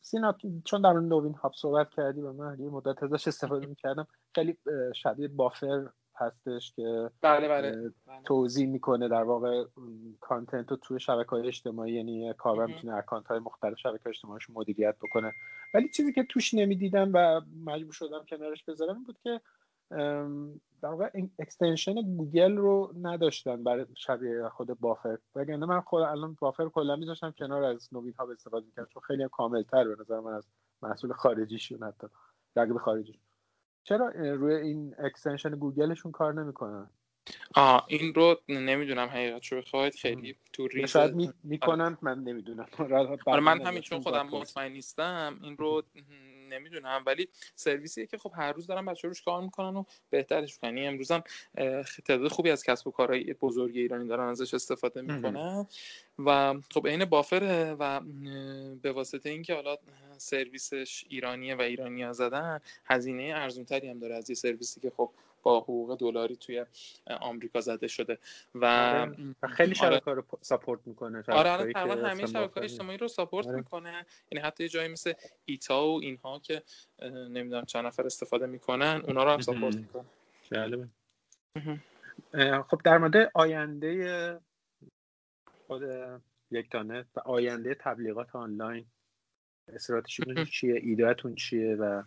[0.00, 4.56] سینا جون در نوین هاب صحبت کردی و من یه مدت ازش استفاده می‌کردم خیلی
[4.94, 5.86] شبیه Buffer
[6.22, 7.72] هستش که بله بله.
[7.72, 8.22] بله.
[8.24, 9.64] توزیع می‌کنه در واقع
[10.20, 14.96] content رو توی شبکه های اجتماعی یعنی کاربر می‌تونه account های مختلف شبکه اجتماعیش مدیریت
[15.02, 15.32] بکنه
[15.74, 19.40] ولی چیزی که توش نمی‌دیدم و مجبور شدم کنارش بذارم این بود که
[20.82, 26.68] در واقع extension گوگل رو نداشتن برای شبیه خود Buffer وگرنه من خود الان Buffer
[26.68, 30.32] کلا میذاشتم کنار از نوین هاب استفاده می‌کردم چون خیلی کامل تر به نظر من
[30.32, 30.46] از
[30.82, 32.06] محصول خارجیشون حتی
[32.56, 33.22] رقیب خارجیشون
[33.84, 36.90] چرا روی این extension گوگلشون کار نمی‌کنن
[37.54, 41.32] آه این رو نمی‌دونم حقیقت شو بخواید خیلی تو ریز شاید می...
[41.44, 42.66] می‌کنن من نمی‌دونم.
[43.26, 45.82] آره من همین چون خودم مطمئن نیستم این رو
[46.52, 50.58] نمی‌دونم ولی سرویسیه که خب هر روز دارن بچه ها روش کار می‌کنن و بهترش
[50.58, 51.22] کنن یعنی امروز هم
[52.04, 55.66] تعداد خوبی از کسب و کارهای بزرگ ایرانی دارن ازش استفاده می‌کنن.
[56.18, 58.00] و خب عین بافره و
[58.82, 59.76] به واسطه اینکه حالا
[60.18, 64.92] سرویسش ایرانیه و ایرانی ها زدن هزینه ارزون تری هم داره از یه سرویسی که
[64.96, 65.10] خب
[65.42, 66.64] با حقوق دلاری توی
[67.20, 68.18] آمریکا زده شده.
[68.54, 69.34] و آره.
[69.48, 69.96] خیلی آره.
[69.98, 73.56] شبکه رو ساپورت می‌کنه آره آره تقریبا همه شبکه اجتماعی رو ساپورت آره.
[73.56, 74.06] می‌کنه.
[74.32, 75.12] یعنی حتی جایی مثل
[75.44, 76.62] ایتا و اینها که
[77.08, 80.04] نمی‌دونم چند نفر استفاده می‌کنن اونا رو هم ساپورت می‌کنه.
[80.42, 80.88] جالبه.
[82.68, 84.40] خب در مورد آینده
[85.66, 85.82] خود
[86.50, 88.86] یک تانت و آینده تبلیغات آنلاین
[89.68, 92.02] استراتژیتون چیه؟ ایدهتون چیه؟ و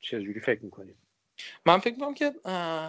[0.00, 0.96] چجوری فکر می‌کنید؟
[1.66, 2.32] من فکر می‌کنم که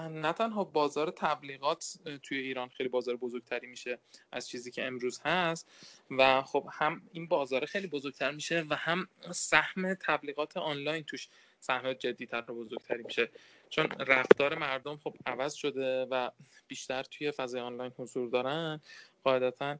[0.09, 3.99] نه تنها بازار تبلیغات توی ایران خیلی بازار بزرگتری میشه
[4.31, 5.71] از چیزی که امروز هست
[6.11, 11.27] و خب هم این بازار خیلی بزرگتر میشه و هم سهم تبلیغات آنلاین توش
[11.59, 13.29] سهم جدیتر و بزرگتری میشه.
[13.69, 16.29] چون رفتار مردم خب عوض شده و
[16.67, 18.81] بیشتر توی فضای آنلاین حضور دارن
[19.23, 19.77] قاعدتا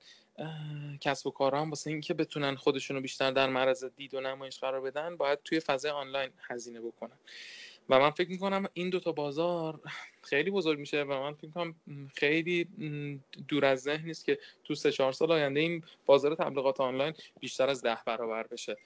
[1.02, 4.82] کسب و کارها هم واسه اینکه بتونن خودشونو بیشتر در معرض دید و نمایش قرار
[4.82, 7.18] بدن باید توی فضای آنلاین هزینه بکنن.
[7.90, 9.80] و من فکر می‌کنم این دوتا بازار
[10.22, 11.76] خیلی بزرگ میشه و من فکر می‌کنم
[12.16, 12.68] خیلی
[13.48, 17.70] دور از ذهن نیست که تو سه چهار سال آینده این بازار تبلیغات آنلاین بیشتر
[17.70, 18.78] از ده برابر بشه.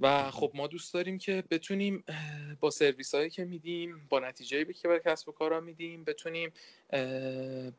[0.00, 2.04] و خب ما دوست داریم که بتونیم
[2.60, 6.52] با سرویس هایی که میدیم با نتیجه که برای کسب و کارها میدیم بتونیم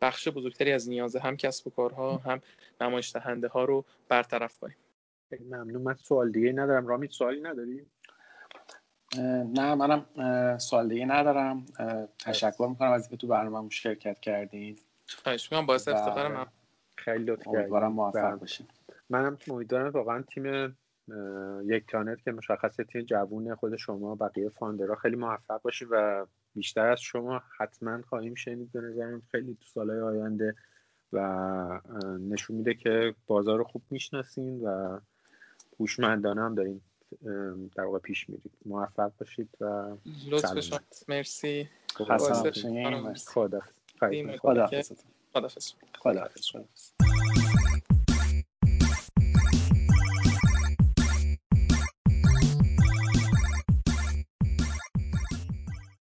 [0.02, 2.42] بخش بزرگتری از نیازه هم کسب و کارها هم
[2.82, 4.76] نمایش دهنده ها رو برطرف کنیم.
[5.32, 5.82] ممنون.
[5.82, 6.88] من سوال دیگه ندارم.
[6.88, 7.86] رامید سوالی نداری؟
[9.54, 10.06] نه منم
[10.58, 11.66] سوال دیگه ندارم.
[12.20, 14.82] تشکر می‌کنم از اینکه تو برنامه شرکت کردید
[15.24, 16.48] خواهش می‌کنم باعث افتخارم
[16.96, 18.68] خیلی لطف امیدوارم موفق باشین.
[19.10, 20.78] منم امیدوارم واقعا تیم
[21.66, 26.88] یک تانت که مشخص تیم جوون خود شما بقیه فاندرها خیلی موفق باشید و بیشتر
[26.88, 28.72] از شما حتما خواهیم شنید.
[28.72, 30.56] به نظرم خیلی تو سالهای آینده
[31.14, 31.20] و
[32.30, 35.00] نشون میده که بازار رو خوب می‌شناسین و
[35.80, 36.82] هوشمندانه هم دارین.
[37.76, 38.52] در واقع پیش میرید.
[38.66, 39.96] موفق باشید و
[40.28, 40.80] لطف شما.
[41.08, 41.70] مرسی.
[43.26, 43.62] خدا
[46.00, 46.30] خدا